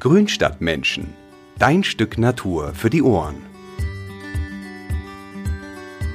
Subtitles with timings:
[0.00, 1.12] Grünstadtmenschen.
[1.58, 3.34] Dein Stück Natur für die Ohren.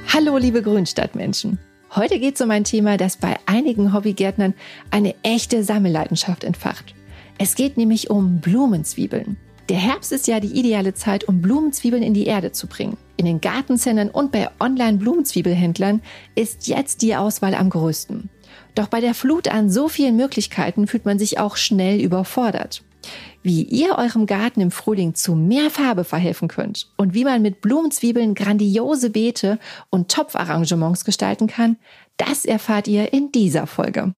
[0.08, 1.60] Hallo, liebe Grünstadtmenschen.
[1.94, 4.54] Heute geht es um ein Thema, das bei einigen Hobbygärtnern
[4.90, 6.96] eine echte Sammelleidenschaft entfacht.
[7.38, 9.36] Es geht nämlich um Blumenzwiebeln.
[9.68, 12.96] Der Herbst ist ja die ideale Zeit, um Blumenzwiebeln in die Erde zu bringen.
[13.18, 16.02] In den Gartencentern und bei Online-Blumenzwiebelhändlern
[16.36, 18.30] ist jetzt die Auswahl am größten.
[18.76, 22.82] Doch bei der Flut an so vielen Möglichkeiten fühlt man sich auch schnell überfordert
[23.44, 27.62] wie ihr eurem Garten im Frühling zu mehr Farbe verhelfen könnt und wie man mit
[27.62, 29.60] Blumenzwiebeln grandiose Beete
[29.90, 31.78] und Topfarrangements gestalten kann,
[32.18, 34.14] das erfahrt ihr in dieser Folge.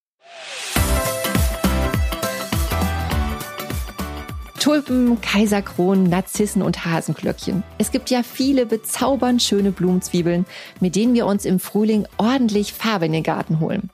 [4.66, 7.64] Tulpen, Kaiserkronen, Narzissen und Hasenglöckchen.
[7.78, 10.48] Es gibt ja viele bezaubernd schöne Blumenzwiebeln,
[10.80, 13.92] mit denen wir uns im Frühling ordentlich Farbe in den Garten holen.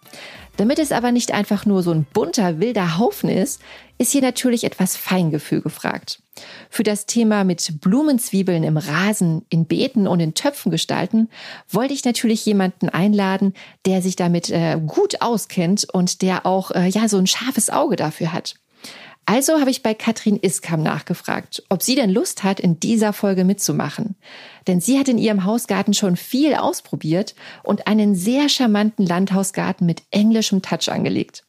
[0.61, 3.59] Damit es aber nicht einfach nur so ein bunter, wilder Haufen ist,
[3.97, 6.21] ist hier natürlich etwas Feingefühl gefragt.
[6.69, 11.29] Für das Thema mit Blumenzwiebeln im Rasen, in Beeten und in Töpfen gestalten,
[11.67, 13.55] wollte ich natürlich jemanden einladen,
[13.87, 17.95] der sich damit äh, gut auskennt und der auch äh, ja so ein scharfes Auge
[17.95, 18.53] dafür hat.
[19.25, 23.45] Also habe ich bei Katrin Iskam nachgefragt, ob sie denn Lust hat, in dieser Folge
[23.45, 24.15] mitzumachen.
[24.67, 30.03] Denn sie hat in ihrem Hausgarten schon viel ausprobiert und einen sehr charmanten Landhausgarten mit
[30.11, 31.43] englischem Touch angelegt.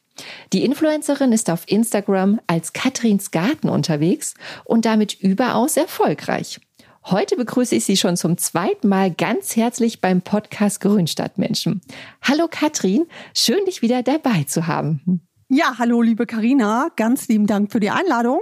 [0.53, 6.61] Die Influencerin ist auf Instagram als Katrins Garten unterwegs und damit überaus erfolgreich.
[7.05, 11.80] Heute begrüße ich Sie schon zum zweiten Mal ganz herzlich beim Podcast Grünstadtmenschen.
[12.23, 15.27] Hallo Katrin, schön dich wieder dabei zu haben.
[15.55, 18.40] Ja, hallo liebe Karina, ganz lieben Dank für die Einladung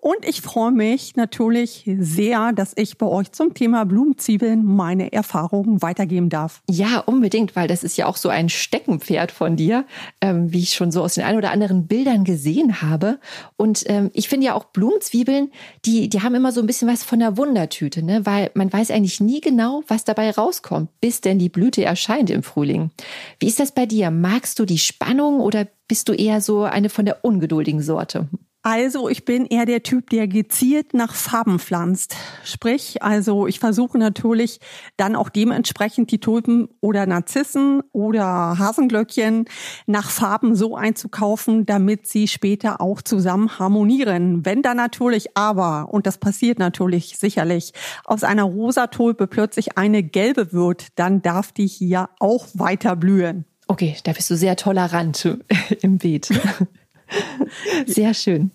[0.00, 5.82] und ich freue mich natürlich sehr, dass ich bei euch zum Thema Blumenzwiebeln meine Erfahrungen
[5.82, 6.62] weitergeben darf.
[6.70, 9.84] Ja, unbedingt, weil das ist ja auch so ein Steckenpferd von dir,
[10.22, 13.18] ähm, wie ich schon so aus den ein oder anderen Bildern gesehen habe.
[13.58, 15.50] Und ähm, ich finde ja auch Blumenzwiebeln,
[15.84, 18.92] die die haben immer so ein bisschen was von der Wundertüte, ne, weil man weiß
[18.92, 22.92] eigentlich nie genau, was dabei rauskommt, bis denn die Blüte erscheint im Frühling.
[23.40, 24.10] Wie ist das bei dir?
[24.10, 28.28] Magst du die Spannung oder bist du eher so eine von der ungeduldigen Sorte?
[28.68, 32.16] Also ich bin eher der Typ, der gezielt nach Farben pflanzt.
[32.42, 34.58] Sprich, also ich versuche natürlich
[34.96, 39.44] dann auch dementsprechend die Tulpen oder Narzissen oder Hasenglöckchen
[39.86, 44.44] nach Farben so einzukaufen, damit sie später auch zusammen harmonieren.
[44.44, 47.72] Wenn dann natürlich aber, und das passiert natürlich sicherlich,
[48.04, 53.44] aus einer rosa Tulpe plötzlich eine gelbe wird, dann darf die hier auch weiter blühen.
[53.68, 55.28] Okay, da bist du sehr tolerant
[55.82, 56.28] im Beet.
[57.86, 58.50] Sehr schön.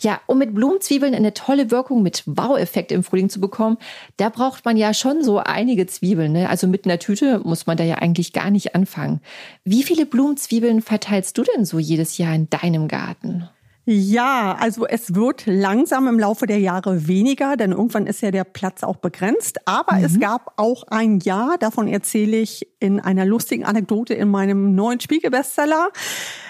[0.00, 3.78] Ja, um mit Blumenzwiebeln eine tolle Wirkung mit Wow-Effekt im Frühling zu bekommen,
[4.16, 6.32] da braucht man ja schon so einige Zwiebeln.
[6.32, 6.48] Ne?
[6.48, 9.20] Also mit einer Tüte muss man da ja eigentlich gar nicht anfangen.
[9.64, 13.48] Wie viele Blumenzwiebeln verteilst du denn so jedes Jahr in deinem Garten?
[13.88, 18.42] Ja, also es wird langsam im Laufe der Jahre weniger, denn irgendwann ist ja der
[18.42, 19.60] Platz auch begrenzt.
[19.64, 20.04] Aber mhm.
[20.04, 24.98] es gab auch ein Jahr, davon erzähle ich in einer lustigen Anekdote in meinem neuen
[24.98, 25.90] Spiegelbestseller,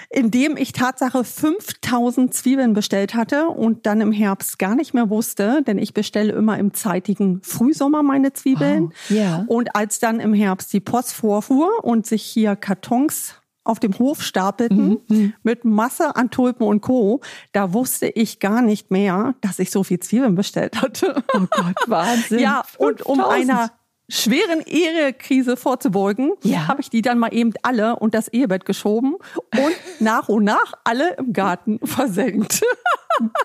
[0.09, 5.11] in dem ich Tatsache 5000 Zwiebeln bestellt hatte und dann im Herbst gar nicht mehr
[5.11, 8.93] wusste, denn ich bestelle immer im zeitigen Frühsommer meine Zwiebeln.
[9.11, 9.45] Oh, yeah.
[9.47, 13.35] Und als dann im Herbst die Post vorfuhr und sich hier Kartons
[13.67, 15.33] auf dem Hof stapelten mhm, mhm.
[15.43, 17.21] mit Masse an Tulpen und Co.
[17.51, 21.23] Da wusste ich gar nicht mehr, dass ich so viel Zwiebeln bestellt hatte.
[21.33, 22.39] Oh Gott, Wahnsinn.
[22.39, 23.71] ja, und um einer
[24.09, 26.67] schweren Ehekrise vorzubeugen, ja.
[26.67, 30.73] habe ich die dann mal eben alle und das Ehebett geschoben und nach und nach
[30.83, 32.61] alle im Garten versenkt.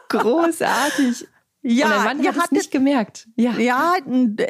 [0.08, 1.26] Großartig.
[1.62, 3.28] Ja, und dein Mann hat es nicht gemerkt.
[3.36, 3.94] Ja, ja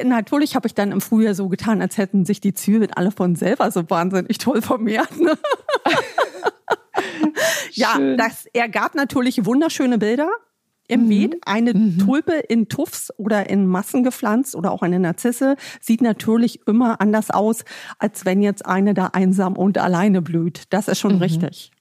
[0.03, 3.35] natürlich habe ich dann im Frühjahr so getan, als hätten sich die Zwiebeln alle von
[3.35, 5.19] selber so wahnsinnig toll vermehrt.
[5.19, 5.37] Ne?
[7.71, 10.29] ja, das ergab natürlich wunderschöne Bilder
[10.87, 11.09] im mhm.
[11.09, 11.35] Beet.
[11.45, 11.99] Eine mhm.
[11.99, 17.29] Tulpe in Tuffs oder in Massen gepflanzt oder auch eine Narzisse sieht natürlich immer anders
[17.29, 17.63] aus,
[17.99, 20.63] als wenn jetzt eine da einsam und alleine blüht.
[20.71, 21.21] Das ist schon mhm.
[21.21, 21.71] richtig.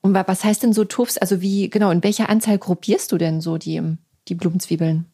[0.00, 1.18] Und was heißt denn so Tuffs?
[1.18, 5.06] Also wie, genau, in welcher Anzahl gruppierst du denn so die im die Blumenzwiebeln?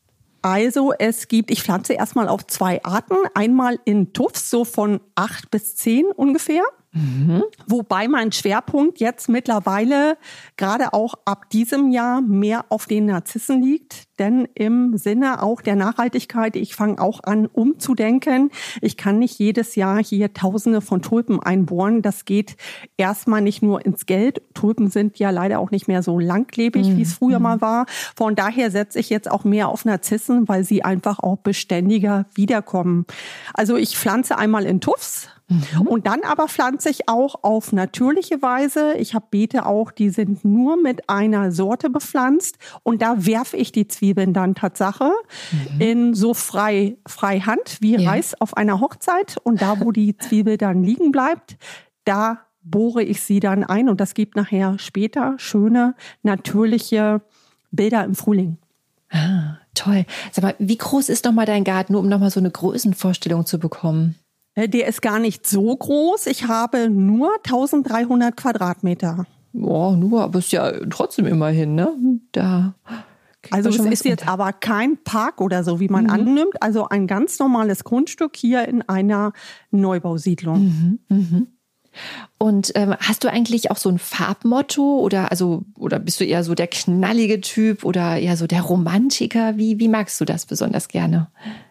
[0.42, 3.16] Also es gibt, ich pflanze erstmal auf zwei Arten.
[3.34, 6.64] Einmal in Tuffs, so von acht bis zehn ungefähr.
[6.92, 7.44] Mhm.
[7.66, 10.18] Wobei mein Schwerpunkt jetzt mittlerweile
[10.58, 14.04] gerade auch ab diesem Jahr mehr auf den Narzissen liegt.
[14.18, 18.50] Denn im Sinne auch der Nachhaltigkeit, ich fange auch an umzudenken.
[18.82, 22.02] Ich kann nicht jedes Jahr hier Tausende von Tulpen einbohren.
[22.02, 22.56] Das geht
[22.98, 24.42] erstmal nicht nur ins Geld.
[24.52, 26.96] Tulpen sind ja leider auch nicht mehr so langlebig, mhm.
[26.98, 27.86] wie es früher mal war.
[28.14, 33.06] Von daher setze ich jetzt auch mehr auf Narzissen, weil sie einfach auch beständiger wiederkommen.
[33.54, 35.86] Also ich pflanze einmal in Tuffs Mhm.
[35.86, 38.94] Und dann aber pflanze ich auch auf natürliche Weise.
[38.94, 43.72] Ich habe Beete auch, die sind nur mit einer Sorte bepflanzt und da werfe ich
[43.72, 45.12] die Zwiebeln dann Tatsache
[45.50, 45.80] mhm.
[45.80, 48.10] in so frei, frei Hand wie ja.
[48.10, 51.56] Reis auf einer Hochzeit und da, wo die Zwiebel dann liegen bleibt,
[52.04, 57.22] da bohre ich sie dann ein und das gibt nachher später schöne, natürliche
[57.70, 58.58] Bilder im Frühling.
[59.10, 60.06] Ah, toll.
[60.30, 63.58] Sag mal, wie groß ist nochmal dein Garten, nur um nochmal so eine Größenvorstellung zu
[63.58, 64.16] bekommen?
[64.54, 66.26] Äh, der ist gar nicht so groß.
[66.26, 69.26] Ich habe nur 1300 Quadratmeter.
[69.52, 71.92] Boah, nur, aber ist ja trotzdem immerhin, ne?
[72.32, 72.74] Da.
[73.50, 76.10] Also es ist jetzt aber kein Park oder so, wie man mhm.
[76.10, 76.62] annimmt.
[76.62, 79.32] Also ein ganz normales Grundstück hier in einer
[79.70, 80.60] Neubausiedlung.
[80.60, 80.98] Mhm.
[81.08, 81.46] Mhm.
[82.38, 86.42] Und ähm, hast du eigentlich auch so ein Farbmotto oder also oder bist du eher
[86.42, 89.56] so der knallige Typ oder eher so der Romantiker?
[89.58, 91.28] Wie wie magst du das besonders gerne?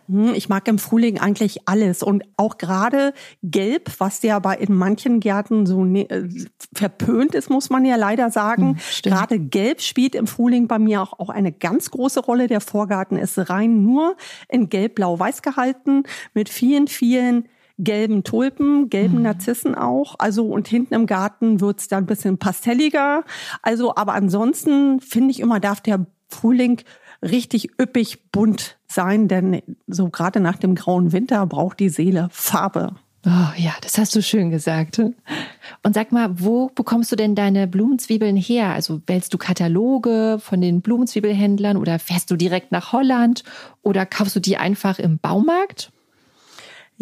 [0.08, 3.14] Hm, ich mag im Frühling eigentlich alles und auch gerade
[3.44, 6.30] Gelb, was ja bei in manchen Gärten so ne, äh,
[6.74, 8.70] verpönt ist, muss man ja leider sagen.
[8.70, 12.48] Hm, gerade Gelb spielt im Frühling bei mir auch, auch eine ganz große Rolle.
[12.48, 14.16] Der Vorgarten ist rein nur
[14.50, 16.04] in Gelb, Blau, Weiß gehalten
[16.34, 17.46] mit vielen, vielen
[17.83, 19.24] gelben Tulpen, gelben mhm.
[19.24, 20.16] Narzissen auch.
[20.19, 23.24] Also und hinten im Garten wird's dann ein bisschen pastelliger.
[23.62, 26.81] Also, aber ansonsten finde ich immer, darf der Frühling
[27.22, 32.95] richtig üppig bunt sein, denn so gerade nach dem grauen Winter braucht die Seele Farbe.
[33.24, 34.98] Oh ja, das hast du schön gesagt.
[34.98, 38.74] Und sag mal, wo bekommst du denn deine Blumenzwiebeln her?
[38.74, 43.44] Also wählst du Kataloge von den Blumenzwiebelhändlern oder fährst du direkt nach Holland
[43.84, 45.92] oder kaufst du die einfach im Baumarkt?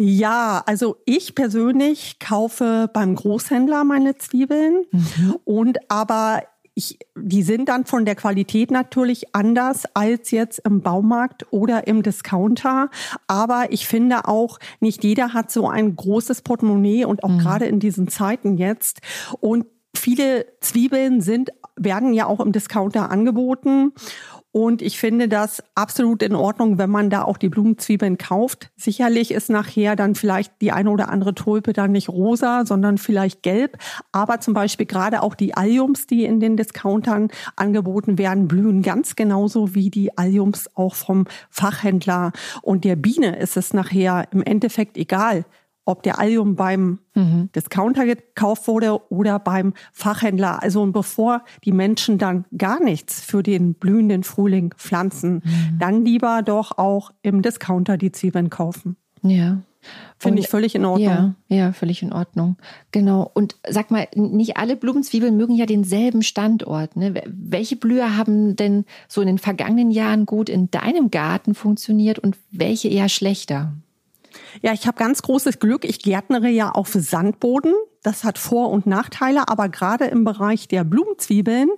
[0.02, 5.36] Ja, also ich persönlich kaufe beim Großhändler meine Zwiebeln mhm.
[5.44, 6.42] und aber
[6.72, 12.02] ich, die sind dann von der Qualität natürlich anders als jetzt im Baumarkt oder im
[12.02, 12.88] Discounter.
[13.26, 17.38] Aber ich finde auch, nicht jeder hat so ein großes Portemonnaie und auch mhm.
[17.40, 19.00] gerade in diesen Zeiten jetzt.
[19.40, 23.92] Und viele Zwiebeln sind, werden ja auch im Discounter angeboten.
[24.52, 28.70] Und ich finde das absolut in Ordnung, wenn man da auch die Blumenzwiebeln kauft.
[28.76, 33.44] Sicherlich ist nachher dann vielleicht die eine oder andere Tulpe dann nicht rosa, sondern vielleicht
[33.44, 33.78] gelb.
[34.10, 39.14] Aber zum Beispiel gerade auch die Alliums, die in den Discountern angeboten werden, blühen ganz
[39.14, 42.32] genauso wie die Alliums auch vom Fachhändler.
[42.62, 45.44] Und der Biene ist es nachher im Endeffekt egal,
[45.90, 47.50] ob der Allium beim mhm.
[47.54, 50.62] Discounter gekauft wurde oder beim Fachhändler.
[50.62, 55.78] Also und bevor die Menschen dann gar nichts für den blühenden Frühling pflanzen, mhm.
[55.78, 58.96] dann lieber doch auch im Discounter die Zwiebeln kaufen.
[59.22, 59.58] Ja.
[60.18, 61.34] Finde ich völlig in Ordnung.
[61.48, 62.56] Ja, ja, völlig in Ordnung.
[62.92, 63.30] Genau.
[63.32, 66.96] Und sag mal, nicht alle Blumenzwiebeln mögen ja denselben Standort.
[66.96, 67.14] Ne?
[67.26, 72.36] Welche Blüher haben denn so in den vergangenen Jahren gut in deinem Garten funktioniert und
[72.50, 73.72] welche eher schlechter?
[74.62, 75.84] Ja, ich habe ganz großes Glück.
[75.84, 77.74] Ich gärtnere ja auf Sandboden.
[78.02, 81.68] Das hat Vor- und Nachteile, aber gerade im Bereich der Blumenzwiebeln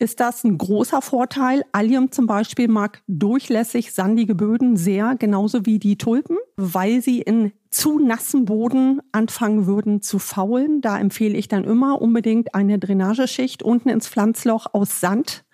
[0.00, 1.62] ist das ein großer Vorteil.
[1.70, 7.52] Allium zum Beispiel mag durchlässig sandige Böden sehr, genauso wie die Tulpen, weil sie in
[7.70, 10.80] zu nassen Boden anfangen würden zu faulen.
[10.80, 15.44] Da empfehle ich dann immer unbedingt eine Drainageschicht unten ins Pflanzloch aus Sand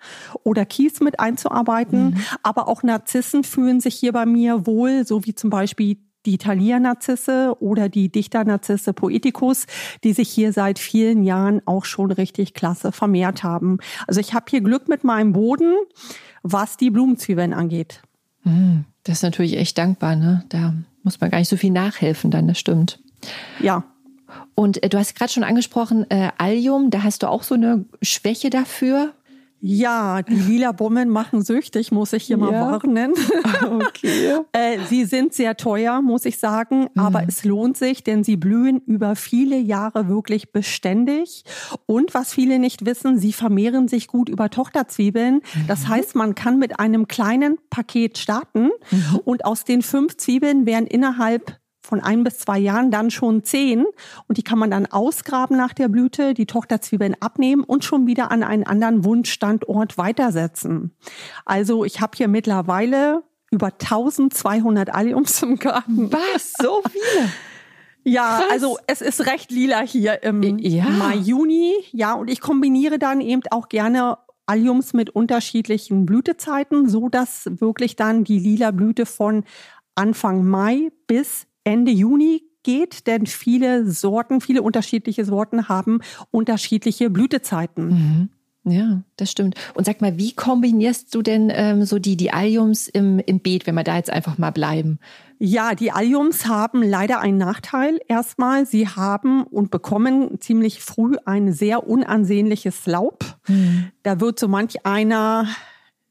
[0.43, 2.11] oder Kies mit einzuarbeiten.
[2.11, 2.17] Mhm.
[2.41, 7.55] Aber auch Narzissen fühlen sich hier bei mir wohl, so wie zum Beispiel die Thalia-Narzisse
[7.59, 9.65] oder die Dichter-Narzisse poeticus,
[10.03, 13.79] die sich hier seit vielen Jahren auch schon richtig klasse vermehrt haben.
[14.07, 15.73] Also ich habe hier Glück mit meinem Boden,
[16.43, 18.01] was die Blumenzwiebeln angeht.
[18.43, 20.45] Hm, das ist natürlich echt dankbar, ne?
[20.49, 22.99] Da muss man gar nicht so viel nachhelfen, dann, das stimmt.
[23.59, 23.83] Ja.
[24.55, 27.85] Und äh, du hast gerade schon angesprochen, äh, Allium, da hast du auch so eine
[28.01, 29.13] Schwäche dafür.
[29.67, 33.13] Ja, die lila Bomben machen süchtig, muss ich hier mal warnen.
[33.65, 34.35] Okay.
[34.51, 37.01] äh, sie sind sehr teuer, muss ich sagen, mhm.
[37.01, 41.43] aber es lohnt sich, denn sie blühen über viele Jahre wirklich beständig.
[41.87, 45.35] Und was viele nicht wissen, sie vermehren sich gut über Tochterzwiebeln.
[45.35, 45.67] Mhm.
[45.67, 49.19] Das heißt, man kann mit einem kleinen Paket starten mhm.
[49.23, 53.85] und aus den fünf Zwiebeln werden innerhalb von ein bis zwei Jahren dann schon zehn
[54.27, 58.31] und die kann man dann ausgraben nach der Blüte, die Tochterzwiebeln abnehmen und schon wieder
[58.31, 60.95] an einen anderen Wunschstandort weitersetzen.
[61.45, 66.11] Also ich habe hier mittlerweile über 1200 Alliums im Garten.
[66.11, 66.53] Was?
[66.61, 67.29] So viele?
[68.07, 68.51] Ja, Krass.
[68.51, 70.87] also es ist recht lila hier im ja.
[70.87, 71.73] Mai, Juni.
[71.91, 77.95] Ja, und ich kombiniere dann eben auch gerne Alliums mit unterschiedlichen Blütezeiten, so dass wirklich
[77.95, 79.43] dann die lila Blüte von
[79.95, 85.99] Anfang Mai bis Ende Juni geht, denn viele Sorten, viele unterschiedliche Sorten haben
[86.31, 87.87] unterschiedliche Blütezeiten.
[87.87, 88.29] Mhm.
[88.67, 89.55] Ja, das stimmt.
[89.75, 93.67] Und sag mal, wie kombinierst du denn ähm, so die, die Alliums im, im Beet,
[93.67, 94.97] wenn wir da jetzt einfach mal bleiben?
[95.37, 97.99] Ja, die Alliums haben leider einen Nachteil.
[98.07, 103.37] Erstmal, sie haben und bekommen ziemlich früh ein sehr unansehnliches Laub.
[103.47, 103.91] Mhm.
[104.01, 105.47] Da wird so manch einer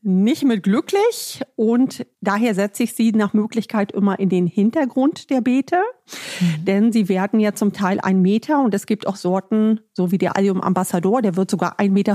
[0.04, 5.40] nicht mit glücklich und daher setze ich sie nach Möglichkeit immer in den Hintergrund der
[5.40, 5.78] Beete,
[6.40, 6.64] mhm.
[6.66, 10.18] denn sie werden ja zum Teil ein Meter und es gibt auch Sorten, so wie
[10.18, 12.14] der Allium Ambassador, der wird sogar 1,50 Meter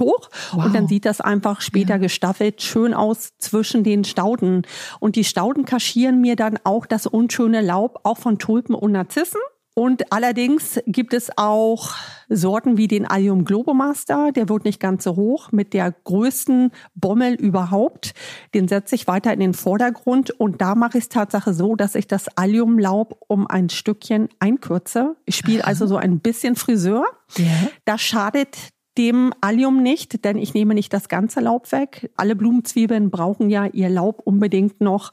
[0.00, 0.66] hoch wow.
[0.66, 1.98] und dann sieht das einfach später ja.
[1.98, 4.62] gestaffelt schön aus zwischen den Stauden
[5.00, 9.40] und die Stauden kaschieren mir dann auch das unschöne Laub auch von Tulpen und Narzissen
[9.74, 11.94] und allerdings gibt es auch
[12.28, 17.34] Sorten wie den Allium Globomaster, der wird nicht ganz so hoch, mit der größten Bommel
[17.34, 18.12] überhaupt.
[18.54, 21.94] Den setze ich weiter in den Vordergrund und da mache ich es Tatsache so, dass
[21.94, 25.16] ich das Alliumlaub um ein Stückchen einkürze.
[25.24, 27.06] Ich spiele also so ein bisschen Friseur.
[27.36, 27.46] Ja.
[27.86, 28.56] Das schadet
[28.98, 32.10] dem Allium nicht, denn ich nehme nicht das ganze Laub weg.
[32.16, 35.12] Alle Blumenzwiebeln brauchen ja ihr Laub unbedingt noch,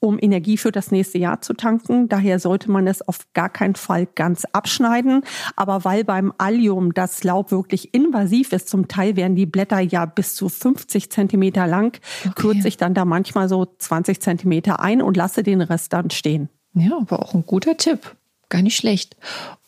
[0.00, 2.08] um Energie für das nächste Jahr zu tanken.
[2.08, 5.22] Daher sollte man es auf gar keinen Fall ganz abschneiden.
[5.56, 10.06] Aber weil beim Allium das Laub wirklich invasiv ist, zum Teil werden die Blätter ja
[10.06, 12.32] bis zu 50 Zentimeter lang, okay.
[12.34, 16.48] kürze ich dann da manchmal so 20 Zentimeter ein und lasse den Rest dann stehen.
[16.74, 18.16] Ja, aber auch ein guter Tipp.
[18.48, 19.16] Gar nicht schlecht.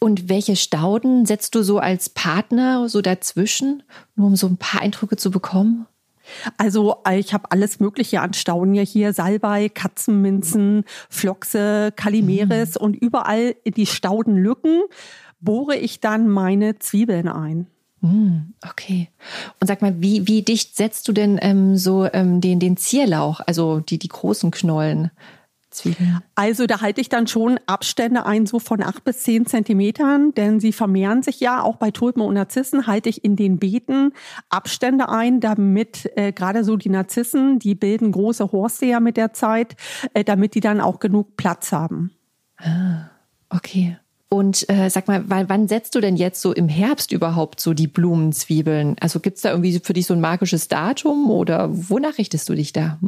[0.01, 3.85] Und welche Stauden setzt du so als Partner so dazwischen,
[4.17, 5.87] nur um so ein paar Eindrücke zu bekommen?
[6.57, 9.13] Also ich habe alles Mögliche an Stauden ja hier.
[9.13, 12.85] Salbei, Katzenminzen, Flochse, Kalimeris mhm.
[12.85, 14.83] und überall in die Staudenlücken
[15.41, 17.67] bohre ich dann meine Zwiebeln ein.
[18.01, 19.09] Mhm, okay.
[19.61, 23.41] Und sag mal, wie, wie dicht setzt du denn ähm, so ähm, den, den Zierlauch,
[23.47, 25.11] also die, die großen Knollen?
[25.73, 26.21] Zwiebeln?
[26.35, 30.61] Also da halte ich dann schon Abstände ein, so von acht bis zehn Zentimetern, denn
[30.61, 31.63] sie vermehren sich ja.
[31.63, 34.13] Auch bei Tulpen und Narzissen halte ich in den Beeten
[34.49, 39.33] Abstände ein, damit äh, gerade so die Narzissen, die bilden große Horste ja mit der
[39.33, 39.77] Zeit,
[40.15, 42.13] äh, damit die dann auch genug Platz haben.
[42.59, 43.11] Ah,
[43.49, 43.97] okay.
[44.33, 47.87] Und äh, sag mal, wann setzt du denn jetzt so im Herbst überhaupt so die
[47.87, 48.97] Blumenzwiebeln?
[48.99, 52.73] Also gibt's da irgendwie für dich so ein magisches Datum oder wonach richtest du dich
[52.73, 52.99] da?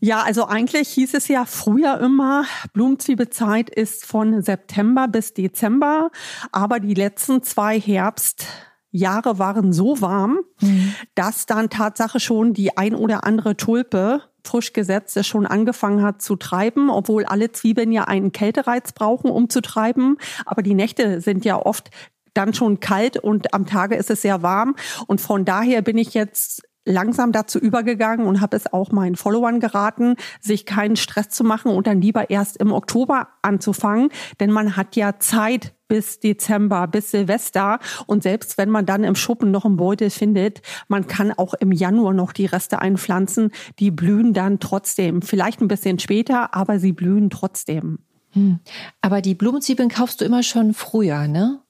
[0.00, 6.10] Ja, also eigentlich hieß es ja früher immer, Blumenzwiebelzeit ist von September bis Dezember,
[6.52, 10.94] aber die letzten zwei Herbstjahre waren so warm, mhm.
[11.14, 16.34] dass dann Tatsache schon die ein oder andere Tulpe frisch gesetzte schon angefangen hat zu
[16.34, 20.16] treiben, obwohl alle Zwiebeln ja einen Kältereiz brauchen, um zu treiben.
[20.46, 21.90] Aber die Nächte sind ja oft
[22.32, 24.76] dann schon kalt und am Tage ist es sehr warm.
[25.06, 29.60] Und von daher bin ich jetzt langsam dazu übergegangen und habe es auch meinen Followern
[29.60, 34.76] geraten, sich keinen Stress zu machen und dann lieber erst im Oktober anzufangen, denn man
[34.76, 39.64] hat ja Zeit bis Dezember, bis Silvester und selbst wenn man dann im Schuppen noch
[39.64, 44.60] einen Beutel findet, man kann auch im Januar noch die Reste einpflanzen, die blühen dann
[44.60, 47.98] trotzdem, vielleicht ein bisschen später, aber sie blühen trotzdem.
[48.32, 48.60] Hm.
[49.00, 51.60] Aber die Blumenzwiebeln kaufst du immer schon früher, ne?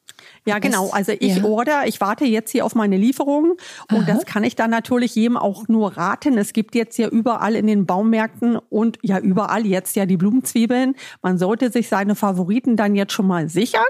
[0.46, 0.90] Ja, genau.
[0.90, 1.44] Also ich ja.
[1.44, 3.56] order, ich warte jetzt hier auf meine Lieferung
[3.90, 4.06] und Aha.
[4.06, 6.38] das kann ich dann natürlich jedem auch nur raten.
[6.38, 10.94] Es gibt jetzt ja überall in den Baumärkten und ja überall jetzt ja die Blumenzwiebeln.
[11.22, 13.82] Man sollte sich seine Favoriten dann jetzt schon mal sichern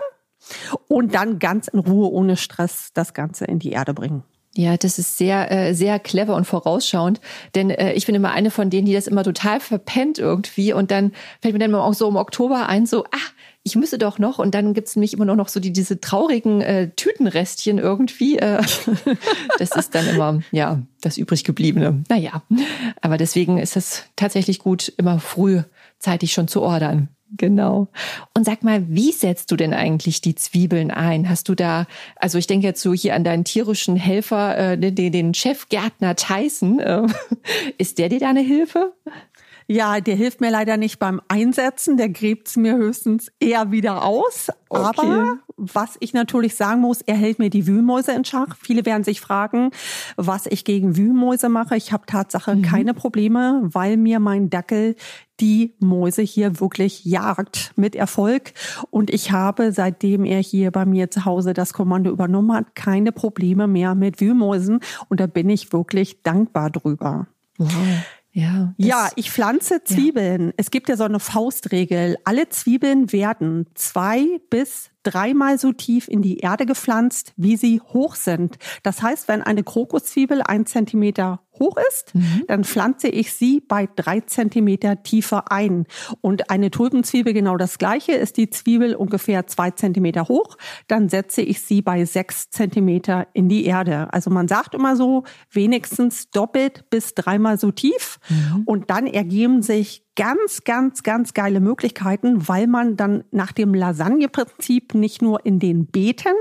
[0.89, 4.25] und dann ganz in Ruhe ohne Stress das Ganze in die Erde bringen.
[4.57, 7.21] Ja, das ist sehr, äh, sehr clever und vorausschauend.
[7.55, 10.73] Denn äh, ich bin immer eine von denen, die das immer total verpennt irgendwie.
[10.73, 14.19] Und dann fällt mir dann auch so im Oktober ein, so, ach, ich müsse doch
[14.19, 14.39] noch.
[14.39, 18.39] Und dann gibt's nämlich immer noch so die, diese traurigen äh, Tütenrestchen irgendwie.
[18.39, 18.63] Äh,
[19.59, 22.03] das ist dann immer, ja, das übrig gebliebene.
[22.09, 22.43] Naja,
[23.01, 27.09] aber deswegen ist es tatsächlich gut, immer frühzeitig schon zu ordern.
[27.37, 27.89] Genau.
[28.37, 31.29] Und sag mal, wie setzt du denn eigentlich die Zwiebeln ein?
[31.29, 31.87] Hast du da,
[32.17, 36.81] also ich denke jetzt so hier an deinen tierischen Helfer, äh, den, den Chefgärtner Tyson.
[36.81, 37.07] Äh,
[37.79, 38.95] ist der dir da eine Hilfe?
[39.71, 41.97] Ja, der hilft mir leider nicht beim Einsetzen.
[41.97, 44.49] Der gräbt mir höchstens eher wieder aus.
[44.69, 44.83] Okay.
[44.83, 48.57] Aber was ich natürlich sagen muss, er hält mir die Wühlmäuse in Schach.
[48.61, 49.71] Viele werden sich fragen,
[50.17, 51.77] was ich gegen Wühlmäuse mache.
[51.77, 52.63] Ich habe Tatsache mhm.
[52.63, 54.97] keine Probleme, weil mir mein Dackel
[55.39, 58.55] die Mäuse hier wirklich jagt mit Erfolg.
[58.91, 63.13] Und ich habe, seitdem er hier bei mir zu Hause das Kommando übernommen hat, keine
[63.13, 64.81] Probleme mehr mit Wühlmäusen.
[65.09, 67.29] Und da bin ich wirklich dankbar drüber.
[67.57, 67.71] Wow.
[68.33, 70.49] Ja, ja, ich pflanze Zwiebeln.
[70.49, 70.53] Ja.
[70.57, 72.17] Es gibt ja so eine Faustregel.
[72.25, 78.15] Alle Zwiebeln werden zwei bis dreimal so tief in die Erde gepflanzt, wie sie hoch
[78.15, 78.59] sind.
[78.83, 82.45] Das heißt, wenn eine Krokuszwiebel ein Zentimeter hoch ist, mhm.
[82.49, 85.87] dann pflanze ich sie bei drei Zentimeter Tiefe ein.
[86.21, 88.13] Und eine Tulpenzwiebel genau das gleiche.
[88.13, 90.57] Ist die Zwiebel ungefähr zwei Zentimeter hoch,
[90.89, 94.13] dann setze ich sie bei sechs Zentimeter in die Erde.
[94.13, 98.19] Also man sagt immer so, wenigstens doppelt bis dreimal so tief.
[98.29, 98.63] Mhm.
[98.65, 104.93] Und dann ergeben sich ganz, ganz, ganz geile Möglichkeiten, weil man dann nach dem Lasagne-Prinzip
[104.93, 106.35] nicht nur in den Beeten,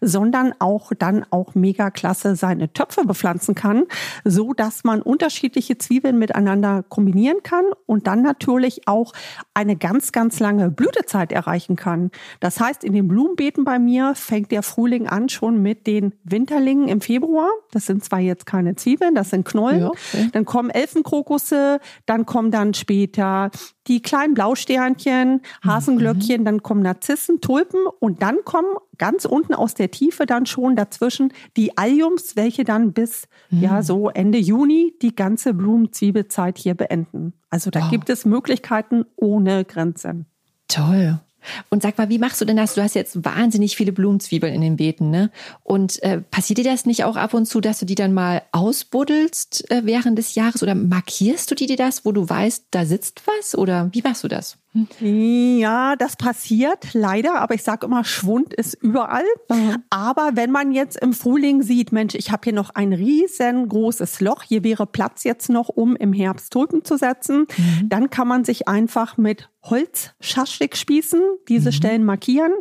[0.00, 3.84] sondern auch dann auch mega klasse seine Töpfe bepflanzen kann,
[4.24, 9.12] so dass man unterschiedliche Zwiebeln miteinander kombinieren kann und dann natürlich auch
[9.52, 12.12] eine ganz, ganz lange Blütezeit erreichen kann.
[12.40, 16.88] Das heißt, in den Blumenbeeten bei mir fängt der Frühling an schon mit den Winterlingen
[16.88, 17.50] im Februar.
[17.70, 19.80] Das sind zwar jetzt keine Zwiebeln, das sind Knollen.
[19.80, 20.30] Ja, okay.
[20.32, 23.50] Dann kommen Elfenkrokusse, dann kommen dann später ja
[23.86, 26.44] die kleinen Blausternchen, Hasenglöckchen, mhm.
[26.44, 31.32] dann kommen Narzissen, Tulpen und dann kommen ganz unten aus der Tiefe dann schon dazwischen
[31.56, 33.62] die Alliums, welche dann bis mhm.
[33.62, 37.34] ja so Ende Juni die ganze Blumenzwiebelzeit hier beenden.
[37.50, 37.90] Also da wow.
[37.90, 40.26] gibt es Möglichkeiten ohne Grenzen.
[40.68, 41.20] Toll.
[41.70, 42.74] Und sag mal, wie machst du denn das?
[42.74, 45.30] Du hast jetzt wahnsinnig viele Blumenzwiebeln in den Beeten, ne?
[45.62, 48.42] Und äh, passiert dir das nicht auch ab und zu, dass du die dann mal
[48.52, 53.22] ausbuddelst äh, während des Jahres oder markierst du dir das, wo du weißt, da sitzt
[53.26, 53.56] was?
[53.56, 54.58] Oder wie machst du das?
[55.00, 59.24] Ja, das passiert leider, aber ich sage immer, Schwund ist überall.
[59.48, 59.84] Mhm.
[59.90, 64.42] Aber wenn man jetzt im Frühling sieht, Mensch, ich habe hier noch ein riesengroßes Loch,
[64.42, 67.88] hier wäre Platz jetzt noch, um im Herbst Tulpen zu setzen, mhm.
[67.88, 71.72] dann kann man sich einfach mit Holzschaschlik spießen, diese mhm.
[71.72, 72.52] Stellen markieren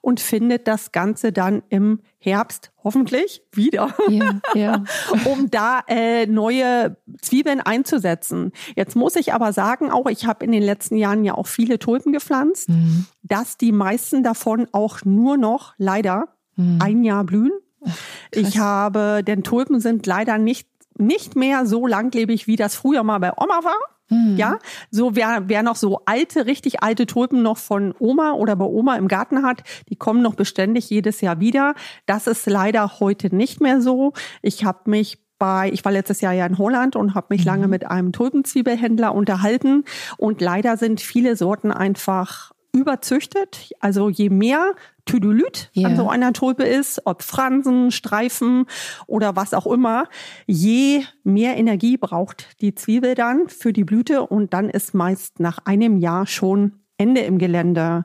[0.00, 4.84] und findet das Ganze dann im Herbst hoffentlich wieder, ja, ja.
[5.26, 8.52] um da äh, neue Zwiebeln einzusetzen.
[8.76, 11.78] Jetzt muss ich aber sagen, auch ich habe in den letzten Jahren ja auch viele
[11.78, 13.04] Tulpen gepflanzt, mhm.
[13.22, 16.78] dass die meisten davon auch nur noch leider mhm.
[16.82, 17.52] ein Jahr blühen.
[17.84, 17.94] Ach,
[18.30, 23.18] ich habe, denn Tulpen sind leider nicht nicht mehr so langlebig, wie das früher mal
[23.18, 23.76] bei Oma war.
[24.10, 24.36] Mhm.
[24.36, 24.58] Ja,
[24.90, 28.96] so wer, wer noch so alte, richtig alte Tulpen noch von Oma oder bei Oma
[28.96, 31.74] im Garten hat, die kommen noch beständig jedes Jahr wieder.
[32.06, 34.12] Das ist leider heute nicht mehr so.
[34.42, 37.46] Ich habe mich bei, ich war letztes Jahr ja in Holland und habe mich mhm.
[37.46, 39.84] lange mit einem Tulpenzwiebelhändler unterhalten
[40.16, 43.72] und leider sind viele Sorten einfach überzüchtet.
[43.80, 44.74] Also je mehr
[45.06, 45.88] Tüdelüt yeah.
[45.88, 48.66] an so einer Tulpe ist, ob Fransen, Streifen
[49.06, 50.08] oder was auch immer,
[50.46, 55.58] je mehr Energie braucht die Zwiebel dann für die Blüte und dann ist meist nach
[55.64, 58.04] einem Jahr schon Ende im Gelände.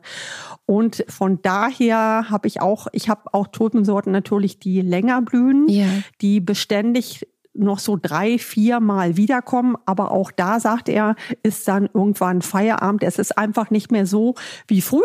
[0.66, 5.88] Und von daher habe ich auch, ich habe auch Tulpensorten natürlich, die länger blühen, yeah.
[6.22, 9.76] die beständig noch so drei, vier Mal wiederkommen.
[9.86, 13.04] Aber auch da, sagt er, ist dann irgendwann Feierabend.
[13.04, 14.36] Es ist einfach nicht mehr so
[14.68, 15.04] wie früher.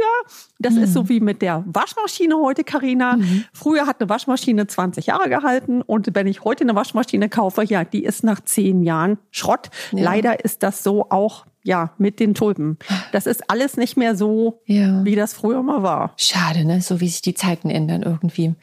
[0.58, 0.82] Das mhm.
[0.82, 1.08] ist so mhm.
[1.08, 3.16] wie mit der Waschmaschine heute, Karina.
[3.16, 3.44] Mhm.
[3.52, 7.84] Früher hat eine Waschmaschine 20 Jahre gehalten und wenn ich heute eine Waschmaschine kaufe, ja,
[7.84, 9.70] die ist nach zehn Jahren Schrott.
[9.92, 10.04] Ja.
[10.04, 12.78] Leider ist das so auch ja, mit den Tulpen.
[13.10, 15.02] Das ist alles nicht mehr so, ja.
[15.04, 16.12] wie das früher mal war.
[16.18, 16.82] Schade, ne?
[16.82, 18.54] So wie sich die Zeiten ändern irgendwie.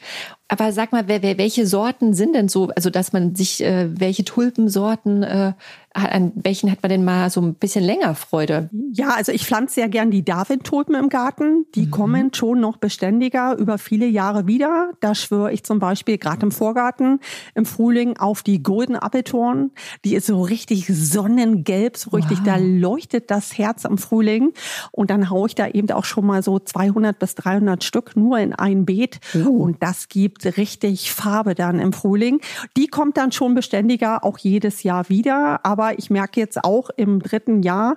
[0.46, 3.88] Aber sag mal, wer, wer, welche Sorten sind denn so, also dass man sich, äh,
[3.98, 5.52] welche Tulpensorten, äh,
[5.94, 8.70] an welchen hat man denn mal so ein bisschen länger Freude?
[8.92, 11.66] Ja, also ich pflanze sehr gern die Darwin-Tulpen im Garten.
[11.74, 11.90] Die mhm.
[11.90, 14.92] kommen schon noch beständiger über viele Jahre wieder.
[15.00, 17.20] Da schwöre ich zum Beispiel gerade im Vorgarten
[17.54, 19.70] im Frühling auf die Golden Appletorn.
[20.04, 22.46] Die ist so richtig sonnengelb, so richtig, wow.
[22.46, 24.52] da leuchtet das Herz im Frühling.
[24.90, 28.38] Und dann haue ich da eben auch schon mal so 200 bis 300 Stück nur
[28.38, 29.20] in ein Beet.
[29.34, 29.62] Uh.
[29.62, 32.40] Und das gibt richtig Farbe dann im Frühling.
[32.76, 35.64] Die kommt dann schon beständiger, auch jedes Jahr wieder.
[35.64, 37.96] Aber ich merke jetzt auch im dritten Jahr,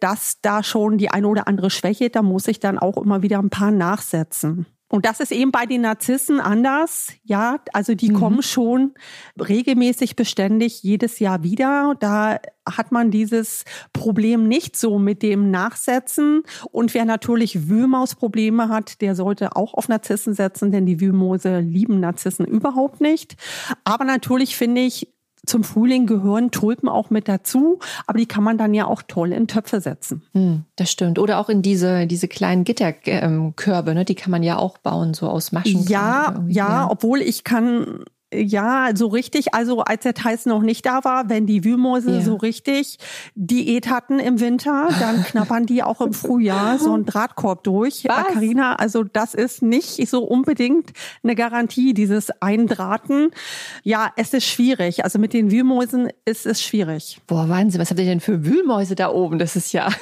[0.00, 3.38] dass da schon die eine oder andere Schwäche, da muss ich dann auch immer wieder
[3.38, 4.66] ein paar nachsetzen.
[4.92, 7.14] Und das ist eben bei den Narzissen anders.
[7.24, 8.14] Ja, also die mhm.
[8.14, 8.92] kommen schon
[9.40, 11.94] regelmäßig beständig jedes Jahr wieder.
[11.98, 13.64] Da hat man dieses
[13.94, 16.42] Problem nicht so mit dem Nachsetzen.
[16.72, 21.98] Und wer natürlich Wühlmausprobleme hat, der sollte auch auf Narzissen setzen, denn die Wühlmäuse lieben
[21.98, 23.36] Narzissen überhaupt nicht.
[23.84, 25.11] Aber natürlich finde ich,
[25.44, 29.32] zum Frühling gehören Tulpen auch mit dazu, aber die kann man dann ja auch toll
[29.32, 30.22] in Töpfe setzen.
[30.32, 31.18] Hm, das stimmt.
[31.18, 34.04] Oder auch in diese, diese kleinen Gitterkörbe, ne?
[34.04, 35.82] die kann man ja auch bauen, so aus Maschen.
[35.88, 39.54] Ja, ja, ja, obwohl ich kann Ja, so richtig.
[39.54, 42.20] Also als der Thais noch nicht da war, wenn die Wühlmäuse Ja.
[42.22, 42.98] so richtig
[43.34, 48.04] Diät hatten im Winter, dann knappern die auch im Frühjahr so einen Drahtkorb durch.
[48.06, 48.26] Was?
[48.28, 50.90] Carina, also das ist nicht so unbedingt
[51.22, 53.30] eine Garantie, dieses Eindrahten.
[53.82, 55.04] Ja, es ist schwierig.
[55.04, 57.20] Also mit den Wühlmäusen ist es schwierig.
[57.26, 59.38] Boah, Wahnsinn, was habt ihr denn für Wühlmäuse da oben?
[59.38, 59.88] Das ist ja.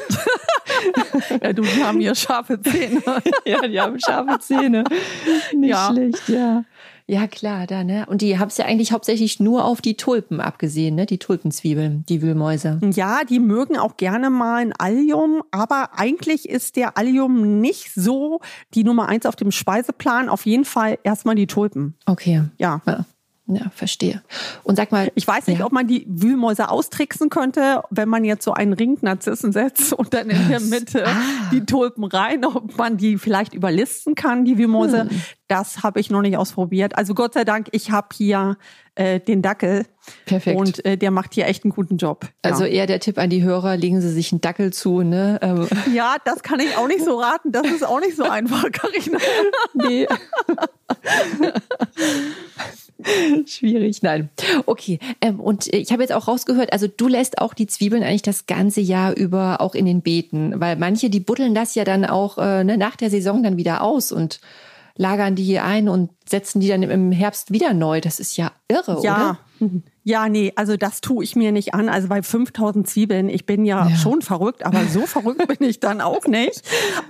[1.42, 3.02] Ja, du, die haben hier scharfe Zähne.
[3.44, 4.84] ja, die haben scharfe Zähne.
[5.54, 5.90] Nicht Ja.
[5.92, 6.64] schlecht, ja.
[7.10, 8.06] Ja, klar, da, ne?
[8.06, 11.06] Und die hab's ja eigentlich hauptsächlich nur auf die Tulpen abgesehen, ne?
[11.06, 12.78] Die Tulpenzwiebeln, die Wühlmäuse.
[12.94, 18.38] Ja, die mögen auch gerne mal ein Allium, aber eigentlich ist der Allium nicht so
[18.74, 20.28] die Nummer eins auf dem Speiseplan.
[20.28, 21.96] Auf jeden Fall erstmal die Tulpen.
[22.06, 22.44] Okay.
[22.58, 22.80] Ja.
[22.86, 23.04] Ja,
[23.56, 24.22] ja verstehe.
[24.62, 25.10] Und sag mal.
[25.14, 25.66] Ich weiß nicht, ja.
[25.66, 30.14] ob man die Wühlmäuse austricksen könnte, wenn man jetzt so einen Ring Narzissen setzt und
[30.14, 31.50] dann in der Mitte Ah.
[31.52, 35.02] die Tulpen rein, ob man die vielleicht überlisten kann, die Wühlmäuse.
[35.02, 35.22] Hm.
[35.48, 36.96] Das habe ich noch nicht ausprobiert.
[36.96, 38.56] Also Gott sei Dank, ich habe hier
[38.94, 39.84] äh, den Dackel.
[40.26, 40.58] Perfekt.
[40.60, 42.24] Und äh, der macht hier echt einen guten Job.
[42.44, 42.52] Ja.
[42.52, 45.40] Also eher der Tipp an die Hörer, legen Sie sich einen Dackel zu, ne?
[45.42, 47.50] Ähm, Ja, das kann ich auch nicht so raten.
[47.50, 49.18] Das ist auch nicht so einfach, Carina.
[49.74, 50.06] nee.
[53.46, 54.30] Schwierig, nein.
[54.66, 58.22] Okay, ähm, und ich habe jetzt auch rausgehört, also du lässt auch die Zwiebeln eigentlich
[58.22, 62.04] das ganze Jahr über auch in den Beeten, weil manche, die buddeln das ja dann
[62.04, 64.40] auch äh, ne, nach der Saison dann wieder aus und
[64.96, 68.00] lagern die hier ein und setzen die dann im Herbst wieder neu.
[68.00, 69.38] Das ist ja irre, Ja.
[69.60, 69.70] oder?
[70.02, 71.88] Ja, nee, also das tue ich mir nicht an.
[71.88, 73.96] Also bei 5000 Zwiebeln, ich bin ja, Ja.
[73.96, 76.62] schon verrückt, aber so verrückt bin ich dann auch nicht.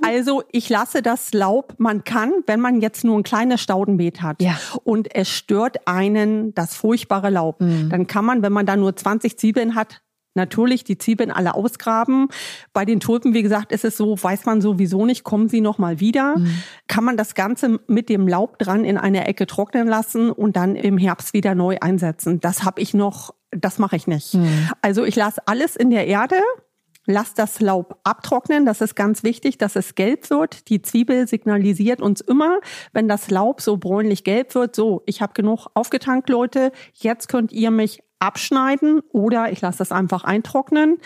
[0.04, 4.42] Also ich lasse das Laub, man kann, wenn man jetzt nur ein kleines Staudenbeet hat
[4.42, 4.58] Ja.
[4.84, 7.90] und es stört einen das furchtbare Laub, Mhm.
[7.90, 10.00] dann kann man, wenn man da nur 20 Zwiebeln hat,
[10.34, 12.28] Natürlich die Zwiebeln alle ausgraben.
[12.72, 15.78] Bei den Tulpen, wie gesagt, ist es so, weiß man sowieso nicht, kommen sie noch
[15.78, 16.36] mal wieder.
[16.86, 20.76] Kann man das Ganze mit dem Laub dran in einer Ecke trocknen lassen und dann
[20.76, 22.40] im Herbst wieder neu einsetzen.
[22.40, 24.38] Das habe ich noch, das mache ich nicht.
[24.82, 26.36] Also ich lasse alles in der Erde,
[27.06, 30.68] Lass das Laub abtrocknen, das ist ganz wichtig, dass es gelb wird.
[30.68, 32.60] Die Zwiebel signalisiert uns immer,
[32.92, 37.52] wenn das Laub so bräunlich gelb wird, so, ich habe genug aufgetankt, Leute, jetzt könnt
[37.52, 40.98] ihr mich abschneiden oder ich lasse das einfach eintrocknen.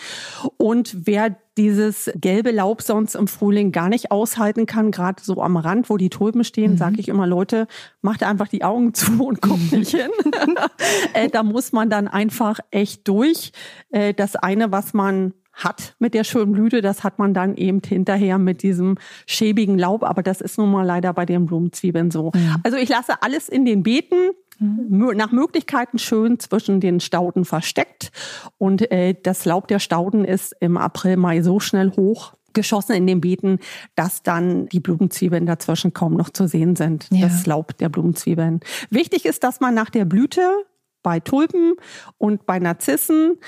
[0.57, 5.57] Und wer dieses gelbe Laub sonst im Frühling gar nicht aushalten kann, gerade so am
[5.57, 7.69] Rand, wo die Tulpen stehen, sage ich immer, Leute,
[8.03, 10.11] macht einfach die Augen zu und guckt nicht hin.
[11.15, 13.53] äh, da muss man dann einfach echt durch.
[13.91, 17.81] Äh, das eine, was man hat mit der schönen Blüte, das hat man dann eben
[17.87, 18.97] hinterher mit diesem
[19.27, 22.33] schäbigen Laub, aber das ist nun mal leider bei den Blumenzwiebeln so.
[22.65, 28.11] Also ich lasse alles in den Beeten, nach Möglichkeiten schön zwischen den Stauden versteckt
[28.59, 33.07] und äh, das Laub der Stauden ist im April, Mai so schnell hoch geschossen in
[33.07, 33.59] den Beeten,
[33.97, 37.09] dass dann die Blumenzwiebeln dazwischen kaum noch zu sehen sind.
[37.11, 37.27] Ja.
[37.27, 38.61] Das Laub der Blumenzwiebeln.
[38.91, 40.65] Wichtig ist, dass man nach der Blüte
[41.03, 41.75] bei Tulpen
[42.17, 43.39] und bei Narzissen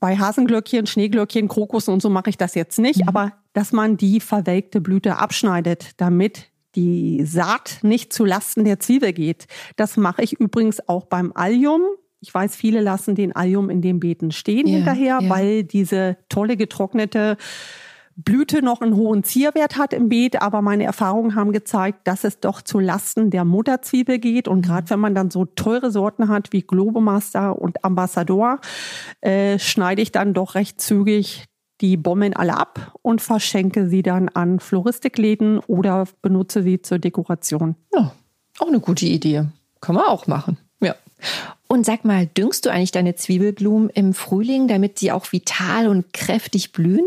[0.00, 4.20] bei Hasenglöckchen, Schneeglöckchen, Krokussen und so mache ich das jetzt nicht, aber dass man die
[4.20, 9.48] verwelkte Blüte abschneidet, damit die Saat nicht zu Lasten der Zwiebel geht.
[9.74, 11.82] Das mache ich übrigens auch beim Allium.
[12.20, 15.28] Ich weiß, viele lassen den Allium in den Beeten stehen Ja, hinterher, ja.
[15.28, 17.36] weil diese tolle getrocknete
[18.14, 22.38] Blüte noch einen hohen Zierwert hat im Beet, aber meine Erfahrungen haben gezeigt, dass es
[22.40, 24.46] doch zu Lasten der Mutterzwiebel geht.
[24.46, 28.60] Und gerade wenn man dann so teure Sorten hat wie Globemaster und Ambassador,
[29.20, 31.44] äh, schneide ich dann doch recht zügig
[31.80, 37.76] die Bomben alle ab und verschenke sie dann an Floristikläden oder benutze sie zur Dekoration.
[37.94, 38.12] Ja,
[38.58, 39.44] auch eine gute Idee.
[39.80, 40.58] Kann man auch machen.
[40.80, 40.94] Ja.
[41.66, 46.12] Und sag mal, düngst du eigentlich deine Zwiebelblumen im Frühling, damit sie auch vital und
[46.12, 47.06] kräftig blühen?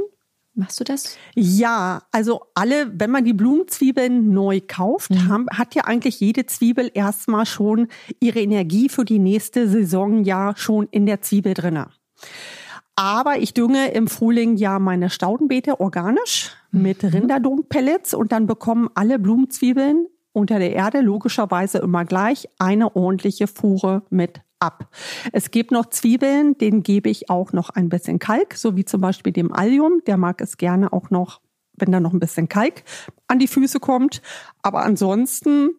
[0.54, 1.18] Machst du das?
[1.34, 6.92] Ja, also alle, wenn man die Blumenzwiebeln neu kauft, haben, hat ja eigentlich jede Zwiebel
[6.94, 7.88] erstmal schon
[8.20, 11.88] ihre Energie für die nächste Saison ja schon in der Zwiebel drinne.
[13.02, 19.18] Aber ich dünge im Frühling ja meine Staudenbeete organisch mit Rinderdung-Pellets und dann bekommen alle
[19.18, 24.88] Blumenzwiebeln unter der Erde logischerweise immer gleich eine ordentliche Fuhre mit ab.
[25.32, 29.02] Es gibt noch Zwiebeln, denen gebe ich auch noch ein bisschen Kalk, so wie zum
[29.02, 30.04] Beispiel dem Allium.
[30.06, 31.42] Der mag es gerne auch noch,
[31.74, 32.84] wenn da noch ein bisschen Kalk
[33.28, 34.22] an die Füße kommt.
[34.62, 35.72] Aber ansonsten,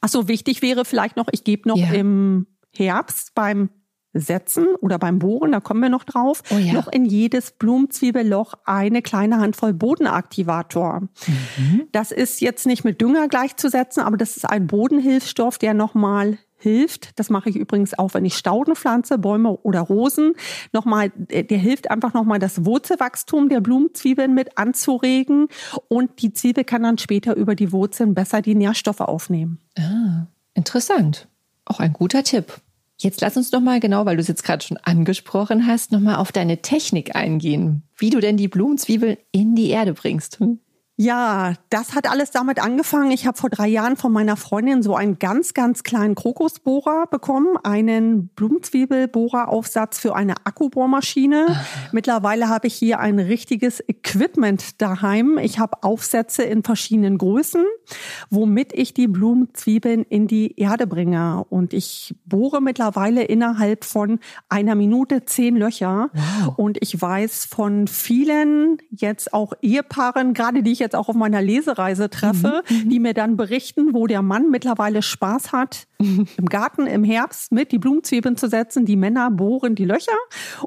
[0.00, 1.92] ach so, wichtig wäre vielleicht noch, ich gebe noch Ja.
[1.92, 3.68] im Herbst beim
[4.14, 6.72] Setzen oder beim Bohren, da kommen wir noch drauf, Oh ja.
[6.72, 11.02] noch in jedes Blumenzwiebelloch eine kleine Handvoll Bodenaktivator.
[11.92, 17.18] Das ist jetzt nicht mit Dünger gleichzusetzen, aber das ist ein Bodenhilfsstoff, der nochmal hilft.
[17.18, 20.32] Das mache ich übrigens auch, wenn ich Stauden pflanze, Bäume oder Rosen.
[20.72, 25.48] Nochmal, der der hilft einfach nochmal das Wurzelwachstum der Blumenzwiebeln mit anzuregen
[25.86, 29.60] und die Zwiebel kann dann später über die Wurzeln besser die Nährstoffe aufnehmen.
[29.78, 31.28] Ah, interessant.
[31.64, 32.60] Auch ein guter Tipp.
[33.00, 36.00] Jetzt lass uns noch mal genau, weil du es jetzt gerade schon angesprochen hast, noch
[36.00, 40.40] mal auf deine Technik eingehen, wie du denn die Blumenzwiebeln in die Erde bringst.
[40.40, 40.58] Hm?
[41.00, 43.12] Ja, das hat alles damit angefangen.
[43.12, 47.56] Ich habe vor drei Jahren von meiner Freundin so einen ganz, ganz kleinen Krokusbohrer bekommen,
[47.62, 51.46] einen Blumenzwiebelbohreraufsatz für eine Akkubohrmaschine.
[51.50, 51.64] Aha.
[51.92, 55.38] Mittlerweile habe ich hier ein richtiges Equipment daheim.
[55.40, 57.64] Ich habe Aufsätze in verschiedenen Größen,
[58.28, 61.44] womit ich die Blumenzwiebeln in die Erde bringe.
[61.48, 66.10] Und ich bohre mittlerweile innerhalb von einer Minute zehn Löcher.
[66.12, 66.58] Wow.
[66.58, 71.14] Und ich weiß von vielen jetzt auch Ehepaaren, gerade die ich jetzt jetzt auch auf
[71.14, 72.76] meiner Lesereise treffe, mhm.
[72.76, 72.88] mhm.
[72.90, 77.72] die mir dann berichten, wo der Mann mittlerweile Spaß hat, im Garten im Herbst mit
[77.72, 78.86] die Blumenzwiebeln zu setzen.
[78.86, 80.16] Die Männer bohren die Löcher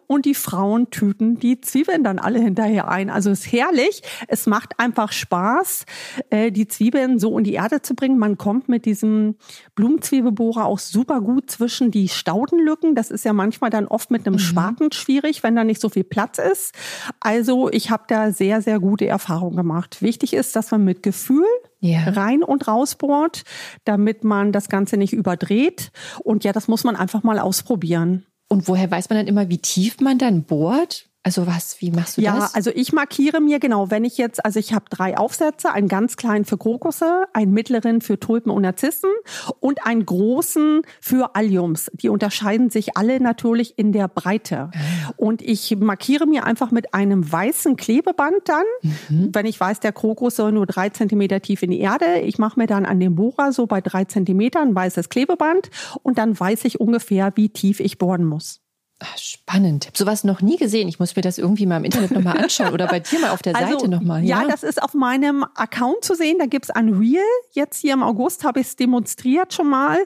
[0.07, 3.09] und die Frauen tüten die Zwiebeln dann alle hinterher ein.
[3.09, 4.01] Also es ist herrlich.
[4.27, 5.85] Es macht einfach Spaß,
[6.29, 8.17] äh, die Zwiebeln so in die Erde zu bringen.
[8.17, 9.35] Man kommt mit diesem
[9.75, 12.93] Blumenzwiebelbohrer auch super gut zwischen die Staudenlücken.
[12.93, 14.39] Das ist ja manchmal dann oft mit einem mhm.
[14.39, 16.75] Spaten schwierig, wenn da nicht so viel Platz ist.
[17.21, 20.01] Also ich habe da sehr, sehr gute Erfahrungen gemacht.
[20.01, 21.45] Wichtig ist, dass man mit Gefühl
[21.81, 22.03] ja.
[22.11, 23.43] rein und rausbohrt,
[23.83, 25.91] damit man das Ganze nicht überdreht.
[26.23, 28.25] Und ja, das muss man einfach mal ausprobieren.
[28.47, 31.10] Und woher weiß man dann immer, wie tief man dann bohrt?
[31.23, 32.43] Also was, wie machst du ja, das?
[32.45, 35.87] Ja, also ich markiere mir genau, wenn ich jetzt, also ich habe drei Aufsätze, einen
[35.87, 39.11] ganz kleinen für Krokusse, einen mittleren für Tulpen und Narzissen
[39.59, 41.91] und einen großen für Alliums.
[41.93, 44.71] Die unterscheiden sich alle natürlich in der Breite.
[44.73, 45.11] Ah.
[45.15, 49.29] Und ich markiere mir einfach mit einem weißen Klebeband dann, mhm.
[49.31, 52.21] wenn ich weiß, der Krokus soll nur drei Zentimeter tief in die Erde.
[52.21, 55.69] Ich mache mir dann an dem Bohrer so bei drei Zentimetern ein weißes Klebeband
[56.01, 58.60] und dann weiß ich ungefähr, wie tief ich bohren muss.
[59.03, 59.85] Ach, spannend.
[59.85, 60.87] Ich habe sowas noch nie gesehen.
[60.87, 63.41] Ich muss mir das irgendwie mal im Internet nochmal anschauen oder bei dir mal auf
[63.41, 64.23] der also, Seite nochmal.
[64.23, 64.43] Ja?
[64.43, 66.37] ja, das ist auf meinem Account zu sehen.
[66.37, 67.23] Da gibt's ein Reel.
[67.51, 69.97] Jetzt hier im August habe ich es demonstriert schon mal.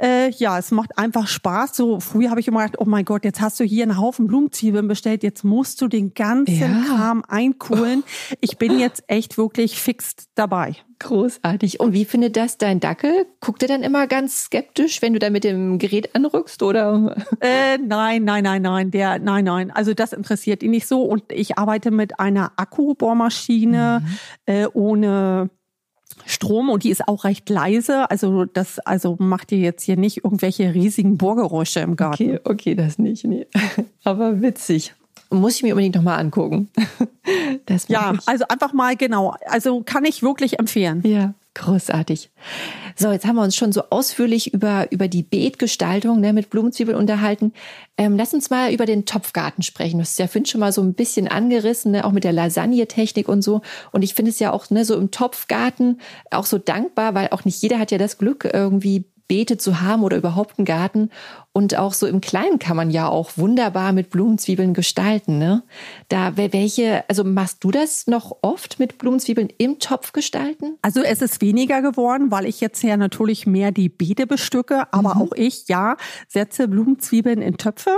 [0.00, 1.76] Äh, ja, es macht einfach Spaß.
[1.76, 4.26] So früher habe ich immer gedacht, oh mein Gott, jetzt hast du hier einen Haufen
[4.26, 6.82] Blumenzwiebeln bestellt, jetzt musst du den ganzen ja.
[6.86, 8.02] Kram einkohlen.
[8.40, 10.76] Ich bin jetzt echt wirklich fix dabei.
[10.98, 11.80] Großartig.
[11.80, 13.26] Und wie findet das dein Dackel?
[13.40, 17.16] Guckt er dann immer ganz skeptisch, wenn du da mit dem Gerät anrückst, oder?
[17.40, 18.90] Äh, nein, nein, nein, nein.
[18.90, 19.70] Der, nein, nein.
[19.70, 21.02] Also das interessiert ihn nicht so.
[21.02, 24.16] Und ich arbeite mit einer Akkubohrmaschine mhm.
[24.46, 25.50] äh, ohne
[26.26, 28.10] Strom und die ist auch recht leise.
[28.10, 32.22] Also das also macht ihr jetzt hier nicht irgendwelche riesigen Bohrgeräusche im Garten.
[32.22, 33.46] Okay, okay, das nicht, nee.
[34.04, 34.94] Aber witzig.
[35.30, 36.68] Muss ich mir unbedingt nochmal angucken.
[37.88, 39.34] ja, also einfach mal genau.
[39.46, 41.02] Also kann ich wirklich empfehlen.
[41.04, 41.34] Ja.
[41.54, 42.30] Großartig.
[42.96, 46.98] So, jetzt haben wir uns schon so ausführlich über, über die Beetgestaltung ne, mit Blumenzwiebeln
[46.98, 47.52] unterhalten.
[47.96, 49.98] Ähm, lass uns mal über den Topfgarten sprechen.
[49.98, 53.28] Du hast ja Finn schon mal so ein bisschen angerissen, ne, auch mit der Lasagne-Technik
[53.28, 53.62] und so.
[53.92, 57.44] Und ich finde es ja auch ne, so im Topfgarten auch so dankbar, weil auch
[57.44, 61.10] nicht jeder hat ja das Glück, irgendwie Beete zu haben oder überhaupt einen Garten.
[61.56, 65.38] Und auch so im Kleinen kann man ja auch wunderbar mit Blumenzwiebeln gestalten.
[65.38, 65.62] Ne?
[66.08, 70.78] Da welche, also machst du das noch oft mit Blumenzwiebeln im Topf gestalten?
[70.82, 74.92] Also es ist weniger geworden, weil ich jetzt ja natürlich mehr die Beete bestücke.
[74.92, 75.22] Aber mhm.
[75.22, 77.94] auch ich, ja, setze Blumenzwiebeln in Töpfe.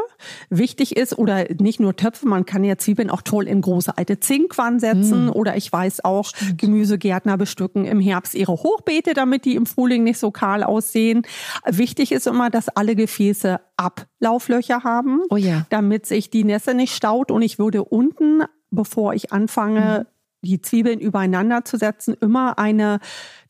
[0.50, 4.20] Wichtig ist, oder nicht nur Töpfe, man kann ja Zwiebeln auch toll in große alte
[4.20, 5.24] Zinkwannen setzen.
[5.24, 5.32] Mhm.
[5.32, 6.30] Oder ich weiß auch.
[6.58, 11.22] Gemüsegärtner bestücken im Herbst ihre Hochbeete, damit die im Frühling nicht so kahl aussehen.
[11.64, 15.66] Wichtig ist immer, dass alle Gefäße gewisse Ablauflöcher haben, oh ja.
[15.70, 17.30] damit sich die Nässe nicht staut.
[17.30, 20.06] Und ich würde unten, bevor ich anfange,
[20.42, 20.48] mhm.
[20.48, 23.00] die Zwiebeln übereinander zu setzen, immer eine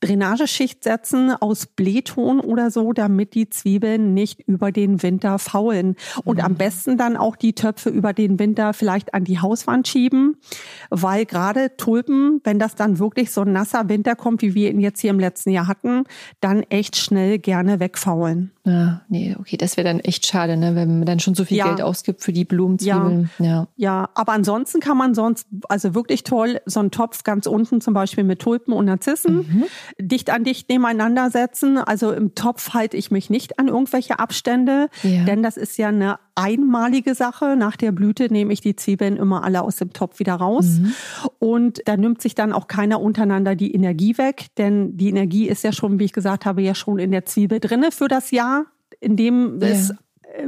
[0.00, 5.96] Drainageschicht setzen aus Blähton oder so, damit die Zwiebeln nicht über den Winter faulen.
[6.24, 6.44] Und mhm.
[6.44, 10.36] am besten dann auch die Töpfe über den Winter vielleicht an die Hauswand schieben,
[10.90, 14.80] weil gerade Tulpen, wenn das dann wirklich so ein nasser Winter kommt, wie wir ihn
[14.80, 16.04] jetzt hier im letzten Jahr hatten,
[16.40, 18.52] dann echt schnell gerne wegfaulen.
[18.64, 21.58] Ja, nee, okay, das wäre dann echt schade, ne, wenn man dann schon so viel
[21.58, 21.68] ja.
[21.68, 23.30] Geld ausgibt für die Blumenzwiebeln.
[23.38, 23.44] Ja.
[23.44, 23.68] ja.
[23.76, 27.94] ja, aber ansonsten kann man sonst, also wirklich toll, so einen Topf ganz unten zum
[27.94, 29.36] Beispiel mit Tulpen und Narzissen.
[29.36, 29.64] Mhm
[29.98, 31.78] dicht an dicht nebeneinander setzen.
[31.78, 35.24] Also im Topf halte ich mich nicht an irgendwelche Abstände, ja.
[35.24, 37.56] denn das ist ja eine einmalige Sache.
[37.56, 40.66] Nach der Blüte nehme ich die Zwiebeln immer alle aus dem Topf wieder raus.
[40.80, 40.92] Mhm.
[41.38, 45.64] Und da nimmt sich dann auch keiner untereinander die Energie weg, denn die Energie ist
[45.64, 48.66] ja schon, wie ich gesagt habe, ja schon in der Zwiebel drinne für das Jahr
[49.00, 49.68] in dem ja.
[49.68, 49.92] es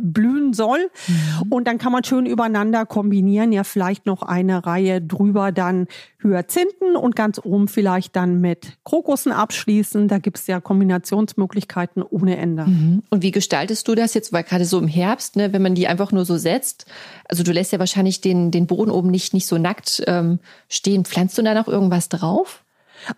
[0.01, 0.90] blühen soll.
[1.07, 1.53] Mhm.
[1.53, 3.53] Und dann kann man schön übereinander kombinieren.
[3.53, 5.87] Ja, vielleicht noch eine Reihe drüber dann
[6.22, 10.09] Hyazinthen und ganz oben vielleicht dann mit Krokussen abschließen.
[10.09, 12.66] Da gibt's ja Kombinationsmöglichkeiten ohne Ende.
[12.66, 13.03] Mhm.
[13.11, 14.33] Und wie gestaltest du das jetzt?
[14.33, 16.87] Weil gerade so im Herbst, ne, wenn man die einfach nur so setzt,
[17.29, 21.05] also du lässt ja wahrscheinlich den, den Boden oben nicht, nicht so nackt ähm, stehen.
[21.05, 22.64] Pflanzt du da noch irgendwas drauf?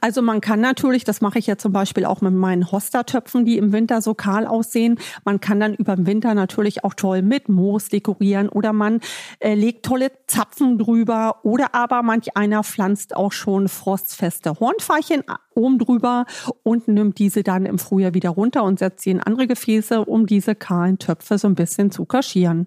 [0.00, 3.58] Also man kann natürlich, das mache ich ja zum Beispiel auch mit meinen Hostertöpfen, die
[3.58, 4.98] im Winter so kahl aussehen.
[5.24, 9.00] Man kann dann über den Winter natürlich auch toll mit Moos dekorieren oder man
[9.40, 15.24] äh, legt tolle Zapfen drüber oder aber manch einer pflanzt auch schon frostfeste Hornfeilchen
[15.54, 16.26] oben drüber
[16.62, 20.26] und nimmt diese dann im Frühjahr wieder runter und setzt sie in andere Gefäße, um
[20.26, 22.66] diese kahlen Töpfe so ein bisschen zu kaschieren.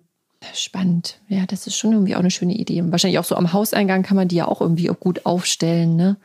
[0.53, 1.21] Spannend.
[1.29, 2.83] Ja, das ist schon irgendwie auch eine schöne Idee.
[2.85, 6.17] Wahrscheinlich auch so am Hauseingang kann man die ja auch irgendwie auch gut aufstellen, ne?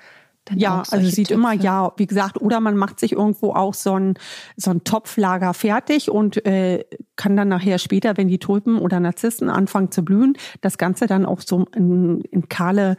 [0.49, 1.35] Dann ja, also sieht Töpfe.
[1.35, 4.15] immer, ja, wie gesagt, oder man macht sich irgendwo auch so ein,
[4.57, 6.85] so ein Topflager fertig und äh,
[7.17, 11.27] kann dann nachher später, wenn die Tulpen oder Narzissen anfangen zu blühen, das Ganze dann
[11.27, 12.97] auch so in, in kahle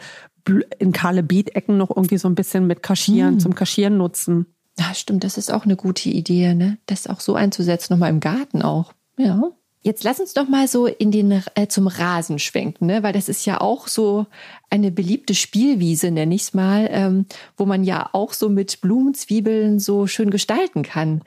[0.79, 3.39] in kahle Beetecken noch irgendwie so ein bisschen mit kaschieren, hm.
[3.39, 4.47] zum Kaschieren nutzen.
[4.79, 6.77] Ja, stimmt, das ist auch eine gute Idee, ne?
[6.85, 8.93] Das auch so einzusetzen, nochmal im Garten auch.
[9.17, 9.51] Ja.
[9.81, 13.01] Jetzt lass uns doch mal so in den äh, zum Rasen schwenken, ne?
[13.01, 14.27] weil das ist ja auch so
[14.69, 19.79] eine beliebte Spielwiese, nenne ich es mal, ähm, wo man ja auch so mit Blumenzwiebeln
[19.79, 21.23] so schön gestalten kann.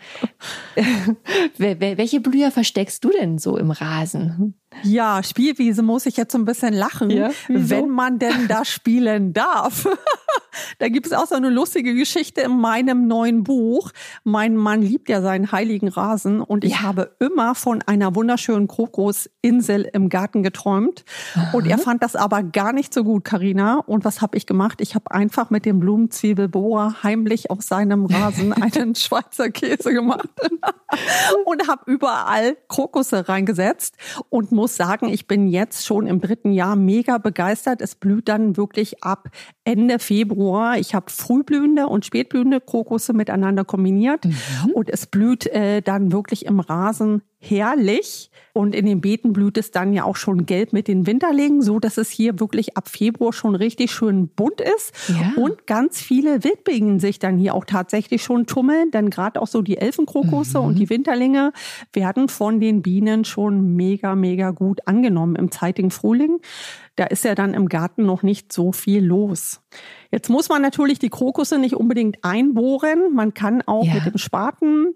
[1.57, 4.55] Welche Blüher versteckst du denn so im Rasen?
[4.83, 9.33] Ja, Spielwiese muss ich jetzt so ein bisschen lachen, ja, wenn man denn da spielen
[9.33, 9.87] darf.
[10.79, 13.91] da gibt es auch so eine lustige Geschichte in meinem neuen Buch.
[14.25, 16.83] Mein Mann liebt ja seinen heiligen Rasen und ich ja.
[16.83, 21.05] habe immer von einer wunderschönen Krokusinsel im Garten geträumt.
[21.35, 21.57] Aha.
[21.57, 23.79] Und er fand das aber gar nicht so gut, Karina.
[23.87, 24.81] Und was habe ich gemacht?
[24.81, 30.29] Ich habe einfach mit dem Blumenzwiebelbohrer heimlich auf seinem Rasen einen Schweizer Käse gemacht
[31.45, 33.97] und habe überall Krokusse reingesetzt
[34.29, 37.83] und muss sagen, ich bin jetzt schon im dritten Jahr mega begeistert.
[37.83, 39.29] Es blüht dann wirklich ab
[39.65, 40.79] Ende Februar.
[40.79, 44.71] Ich habe frühblühende und spätblühende Krokusse miteinander kombiniert mhm.
[44.73, 48.31] und es blüht äh, dann wirklich im Rasen herrlich.
[48.55, 51.79] Und in den Beeten blüht es dann ja auch schon gelb mit den Winterlingen, so
[51.79, 54.93] dass es hier wirklich ab Februar schon richtig schön bunt ist.
[55.09, 55.43] Ja.
[55.43, 59.63] Und ganz viele Wildbienen sich dann hier auch tatsächlich schon tummeln, denn gerade auch so
[59.63, 60.67] die Elfenkrokusse mhm.
[60.67, 61.53] und die Winterlinge
[61.95, 66.39] werden von den Bienen schon mega, mega gut angenommen im zeitigen Frühling.
[66.97, 69.63] Da ist ja dann im Garten noch nicht so viel los.
[70.11, 73.15] Jetzt muss man natürlich die Krokusse nicht unbedingt einbohren.
[73.15, 73.95] Man kann auch ja.
[73.95, 74.95] mit dem Spaten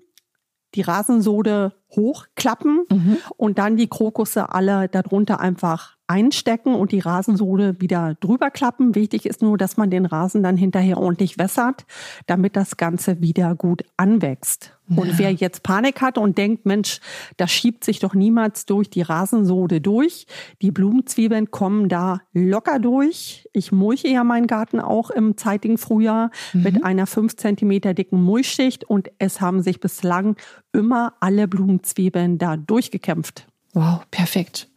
[0.75, 3.17] die Rasensode hochklappen mhm.
[3.37, 8.95] und dann die Krokusse alle darunter einfach einstecken und die Rasensode wieder drüber klappen.
[8.95, 11.85] Wichtig ist nur, dass man den Rasen dann hinterher ordentlich wässert,
[12.27, 14.77] damit das Ganze wieder gut anwächst.
[14.89, 15.03] Ja.
[15.03, 17.01] Und wer jetzt Panik hat und denkt, Mensch,
[17.39, 20.27] das schiebt sich doch niemals durch die Rasensode durch.
[20.63, 23.49] Die Blumenzwiebeln kommen da locker durch.
[23.53, 26.63] Ich mulche ja meinen Garten auch im zeitigen Frühjahr mhm.
[26.63, 30.37] mit einer fünf Zentimeter dicken Mulchschicht und es haben sich bislang
[30.77, 33.47] immer alle Blumenzwiebeln da durchgekämpft.
[33.73, 34.69] Wow, perfekt.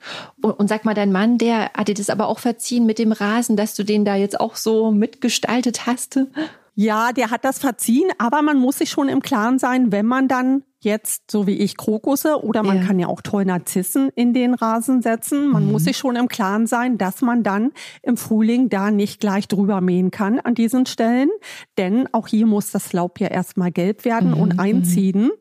[0.42, 3.14] Und, und, sag mal, dein Mann, der hat dir das aber auch verziehen mit dem
[3.14, 6.20] Rasen, dass du den da jetzt auch so mitgestaltet hast?
[6.76, 10.28] Ja, der hat das verziehen, aber man muss sich schon im Klaren sein, wenn man
[10.28, 12.84] dann jetzt, so wie ich, Krokusse oder man ja.
[12.84, 15.50] kann ja auch toll Narzissen in den Rasen setzen.
[15.50, 15.72] Man mhm.
[15.72, 19.82] muss sich schon im Klaren sein, dass man dann im Frühling da nicht gleich drüber
[19.82, 21.30] mähen kann an diesen Stellen.
[21.78, 24.42] Denn auch hier muss das Laub ja erstmal gelb werden mhm.
[24.42, 25.32] und einziehen.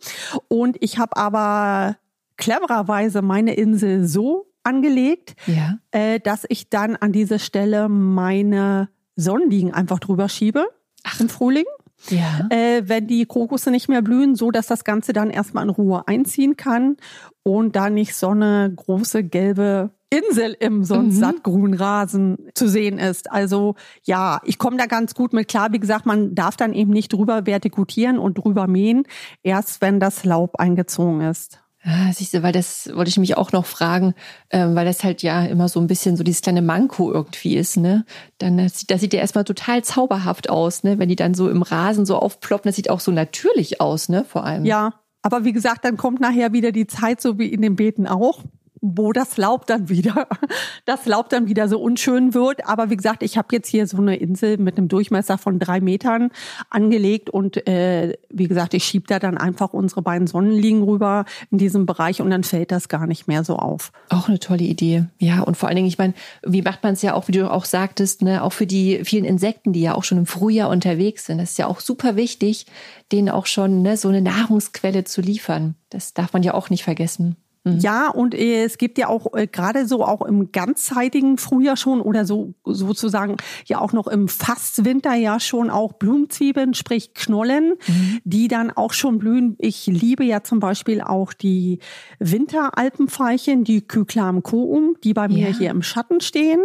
[0.49, 1.97] Und ich habe aber
[2.37, 5.79] clevererweise meine Insel so angelegt, ja.
[5.91, 10.67] äh, dass ich dann an diese Stelle meine Sonnenliegen einfach drüber schiebe
[11.05, 11.21] Ach.
[11.21, 11.65] im Frühling.
[12.09, 12.47] Ja.
[12.51, 16.07] Äh, wenn die Krokusse nicht mehr blühen, so dass das Ganze dann erstmal in Ruhe
[16.07, 16.97] einziehen kann
[17.43, 21.21] und da nicht so eine große gelbe Insel im sonst mhm.
[21.21, 23.31] sattgrünen Rasen zu sehen ist.
[23.31, 25.73] Also ja, ich komme da ganz gut mit klar.
[25.73, 29.05] Wie gesagt, man darf dann eben nicht drüber vertikutieren und drüber mähen,
[29.43, 31.61] erst wenn das Laub eingezogen ist.
[31.91, 34.15] Ah, siehst du, weil das wollte ich mich auch noch fragen,
[34.51, 37.79] ähm, weil das halt ja immer so ein bisschen so dieses kleine Manko irgendwie ist,
[37.79, 38.05] ne?
[38.37, 40.99] Dann das sieht, das sieht ja erstmal total zauberhaft aus, ne?
[40.99, 44.27] Wenn die dann so im Rasen so aufploppen, das sieht auch so natürlich aus, ne?
[44.29, 44.67] Vor allem.
[44.67, 48.07] Ja, aber wie gesagt, dann kommt nachher wieder die Zeit, so wie in den Beeten
[48.07, 48.45] auch
[48.81, 50.29] wo das Laub dann wieder,
[50.85, 52.67] das Laub dann wieder so unschön wird.
[52.67, 55.81] Aber wie gesagt, ich habe jetzt hier so eine Insel mit einem Durchmesser von drei
[55.81, 56.31] Metern
[56.71, 61.59] angelegt und äh, wie gesagt, ich schieb da dann einfach unsere beiden Sonnenliegen rüber in
[61.59, 63.93] diesem Bereich und dann fällt das gar nicht mehr so auf.
[64.09, 65.05] Auch eine tolle Idee.
[65.19, 66.15] Ja, und vor allen Dingen, ich meine,
[66.45, 69.25] wie macht man es ja auch, wie du auch sagtest, ne, auch für die vielen
[69.25, 71.39] Insekten, die ja auch schon im Frühjahr unterwegs sind.
[71.39, 72.67] Das ist ja auch super wichtig,
[73.13, 75.75] denen auch schon ne, so eine Nahrungsquelle zu liefern.
[75.91, 77.37] Das darf man ja auch nicht vergessen.
[77.65, 77.79] Mhm.
[77.79, 82.01] Ja, und äh, es gibt ja auch äh, gerade so auch im ganzzeitigen Frühjahr schon
[82.01, 88.19] oder so sozusagen ja auch noch im Fastwinterjahr schon auch Blumenzwiebeln, sprich Knollen, mhm.
[88.25, 89.57] die dann auch schon blühen.
[89.59, 91.81] Ich liebe ja zum Beispiel auch die
[92.19, 95.57] Winteralpenveilchen, die Kyklam coum, die bei mir ja.
[95.57, 96.61] hier im Schatten stehen.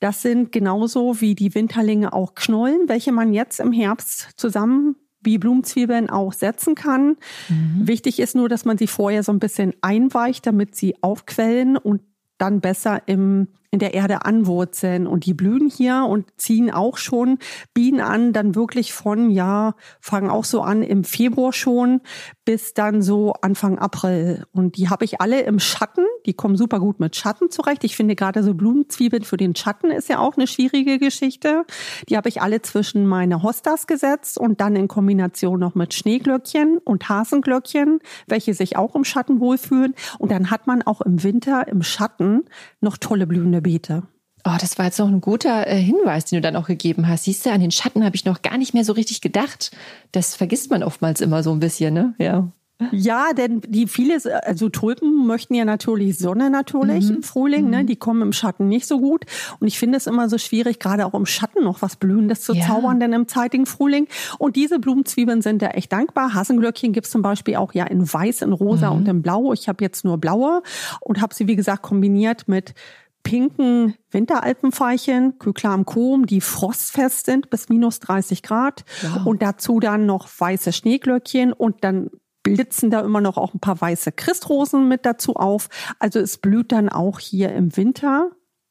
[0.00, 5.38] Das sind genauso wie die Winterlinge auch Knollen, welche man jetzt im Herbst zusammen wie
[5.38, 7.16] Blumenzwiebeln auch setzen kann.
[7.48, 7.86] Mhm.
[7.86, 12.02] Wichtig ist nur, dass man sie vorher so ein bisschen einweicht, damit sie aufquellen und
[12.38, 15.06] dann besser im in der Erde anwurzeln.
[15.06, 17.38] Und die blühen hier und ziehen auch schon
[17.74, 22.00] Bienen an, dann wirklich von, ja, fangen auch so an im Februar schon
[22.48, 24.46] bis dann so Anfang April.
[24.52, 26.06] Und die habe ich alle im Schatten.
[26.24, 27.84] Die kommen super gut mit Schatten zurecht.
[27.84, 31.64] Ich finde gerade so Blumenzwiebeln für den Schatten ist ja auch eine schwierige Geschichte.
[32.08, 36.78] Die habe ich alle zwischen meine Hostas gesetzt und dann in Kombination noch mit Schneeglöckchen
[36.78, 39.94] und Hasenglöckchen, welche sich auch im Schatten wohlfühlen.
[40.18, 42.46] Und dann hat man auch im Winter im Schatten
[42.80, 44.02] noch tolle blühende Beete.
[44.44, 47.24] Oh, das war jetzt noch ein guter äh, Hinweis, den du dann auch gegeben hast.
[47.24, 49.72] Siehst du, an den Schatten habe ich noch gar nicht mehr so richtig gedacht.
[50.12, 52.14] Das vergisst man oftmals immer so ein bisschen, ne?
[52.18, 52.48] Ja.
[52.92, 57.16] Ja, denn die viele, also Tulpen möchten ja natürlich Sonne natürlich mhm.
[57.16, 57.82] im Frühling, ne?
[57.82, 57.86] Mhm.
[57.88, 59.24] Die kommen im Schatten nicht so gut.
[59.58, 62.54] Und ich finde es immer so schwierig, gerade auch im Schatten noch was Blühendes zu
[62.54, 62.64] ja.
[62.64, 64.06] zaubern, denn im zeitigen Frühling.
[64.38, 66.34] Und diese Blumenzwiebeln sind da echt dankbar.
[66.34, 68.96] Hasenglöckchen gibt's zum Beispiel auch ja in Weiß, in Rosa mhm.
[68.98, 69.52] und in Blau.
[69.52, 70.62] Ich habe jetzt nur blaue
[71.00, 72.74] und habe sie, wie gesagt, kombiniert mit
[73.22, 78.84] pinken Winteralpenveilchen, Kyklam Chrom, die frostfest sind bis minus 30 Grad.
[79.02, 79.26] Wow.
[79.26, 82.10] Und dazu dann noch weiße Schneeglöckchen und dann
[82.42, 85.68] blitzen da immer noch auch ein paar weiße Christrosen mit dazu auf.
[85.98, 88.30] Also es blüht dann auch hier im Winter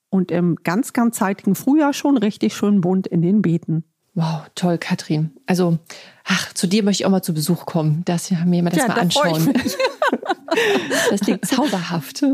[0.10, 3.84] und im ganz, ganz zeitigen Frühjahr schon richtig schön bunt in den Beeten.
[4.16, 5.32] Wow, toll, Katrin.
[5.46, 5.78] Also,
[6.24, 8.80] ach, zu dir möchte ich auch mal zu Besuch kommen, dass wir mir mal das
[8.80, 9.54] ja, mal anschauen.
[11.12, 12.26] das klingt zauberhaft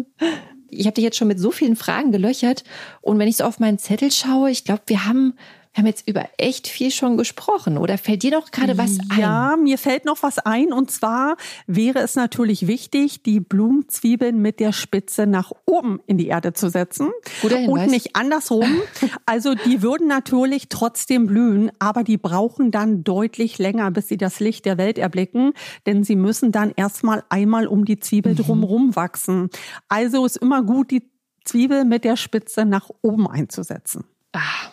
[0.80, 2.64] ich habe dich jetzt schon mit so vielen Fragen gelöchert.
[3.02, 5.36] Und wenn ich so auf meinen Zettel schaue, ich glaube, wir haben
[5.74, 7.80] wir haben jetzt über echt viel schon gesprochen.
[7.80, 9.20] Oder fällt dir noch gerade was ein?
[9.20, 10.72] Ja, mir fällt noch was ein.
[10.72, 16.28] Und zwar wäre es natürlich wichtig, die Blumenzwiebeln mit der Spitze nach oben in die
[16.28, 17.10] Erde zu setzen.
[17.42, 17.86] Guter Hinweis.
[17.86, 18.64] Und nicht andersrum.
[19.26, 24.40] Also die würden natürlich trotzdem blühen, aber die brauchen dann deutlich länger, bis sie das
[24.40, 25.54] Licht der Welt erblicken.
[25.86, 28.38] Denn sie müssen dann erstmal einmal um die Zwiebel mhm.
[28.38, 29.50] drumherum wachsen.
[29.88, 31.04] Also ist immer gut, die
[31.46, 34.04] Zwiebel mit der Spitze nach oben einzusetzen.
[34.34, 34.73] Ah,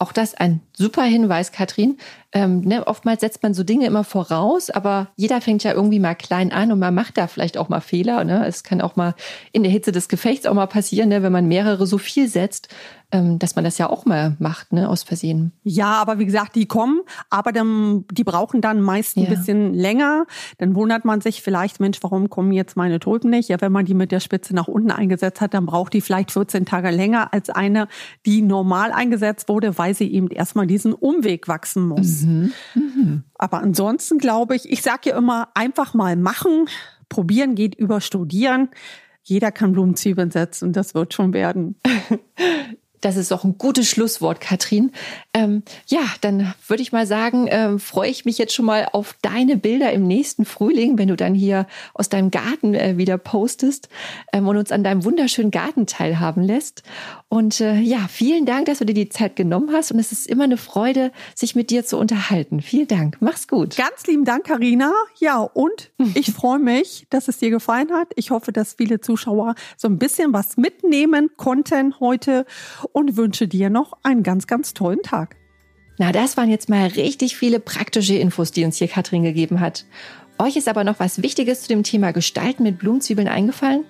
[0.00, 1.98] auch das ein super Hinweis, Katrin.
[2.30, 6.14] Ähm, ne, oftmals setzt man so Dinge immer voraus, aber jeder fängt ja irgendwie mal
[6.14, 8.22] klein an und man macht da vielleicht auch mal Fehler.
[8.22, 8.46] Ne?
[8.46, 9.14] Es kann auch mal
[9.50, 12.68] in der Hitze des Gefechts auch mal passieren, ne, wenn man mehrere so viel setzt
[13.10, 15.52] dass man das ja auch mal macht, ne, aus Versehen.
[15.62, 17.00] Ja, aber wie gesagt, die kommen,
[17.30, 19.30] aber dann, die brauchen dann meist ein ja.
[19.30, 20.26] bisschen länger.
[20.58, 23.48] Dann wundert man sich vielleicht, Mensch, warum kommen jetzt meine Tulpen nicht?
[23.48, 26.32] Ja, wenn man die mit der Spitze nach unten eingesetzt hat, dann braucht die vielleicht
[26.32, 27.88] 14 Tage länger als eine,
[28.26, 32.22] die normal eingesetzt wurde, weil sie eben erstmal diesen Umweg wachsen muss.
[32.22, 32.52] Mhm.
[32.74, 33.24] Mhm.
[33.36, 36.66] Aber ansonsten glaube ich, ich sage ja immer, einfach mal machen.
[37.08, 38.68] Probieren geht über Studieren.
[39.22, 41.76] Jeder kann Blumenzwiebeln setzen, das wird schon werden.
[43.00, 44.92] Das ist doch ein gutes Schlusswort, Katrin.
[45.32, 49.14] Ähm, ja, dann würde ich mal sagen, ähm, freue ich mich jetzt schon mal auf
[49.22, 53.88] deine Bilder im nächsten Frühling, wenn du dann hier aus deinem Garten äh, wieder postest
[54.32, 56.82] ähm, und uns an deinem wunderschönen Garten teilhaben lässt.
[57.28, 59.92] Und äh, ja, vielen Dank, dass du dir die Zeit genommen hast.
[59.92, 62.62] Und es ist immer eine Freude, sich mit dir zu unterhalten.
[62.62, 63.18] Vielen Dank.
[63.20, 63.76] Mach's gut.
[63.76, 64.92] Ganz lieben Dank, Karina.
[65.20, 68.08] Ja, und ich freue mich, dass es dir gefallen hat.
[68.16, 72.46] Ich hoffe, dass viele Zuschauer so ein bisschen was mitnehmen konnten heute
[72.92, 75.36] und wünsche dir noch einen ganz, ganz tollen Tag.
[75.98, 79.84] Na, das waren jetzt mal richtig viele praktische Infos, die uns hier Katrin gegeben hat.
[80.38, 83.84] Euch ist aber noch was Wichtiges zu dem Thema Gestalten mit Blumenzwiebeln eingefallen?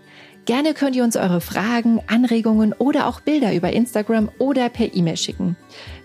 [0.48, 5.18] Gerne könnt ihr uns eure Fragen, Anregungen oder auch Bilder über Instagram oder per E-Mail
[5.18, 5.56] schicken.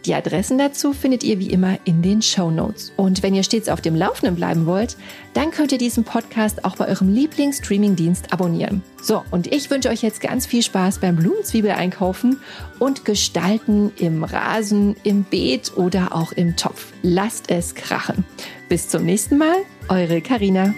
[0.06, 2.92] Die Adressen dazu findet ihr wie immer in den Show Notes.
[2.98, 4.98] Und wenn ihr stets auf dem Laufenden bleiben wollt,
[5.34, 8.84] dann könnt ihr diesen Podcast auch bei eurem Lieblings-Streaming-Dienst abonnieren.
[9.02, 12.42] So, und ich wünsche euch jetzt ganz viel Spaß beim Blumenzwiebel-Einkaufen
[12.80, 16.92] und Gestalten im Rasen, im Beet oder auch im Topf.
[17.02, 18.26] Lasst es krachen.
[18.68, 19.56] Bis zum nächsten Mal,
[19.88, 20.74] eure Karina.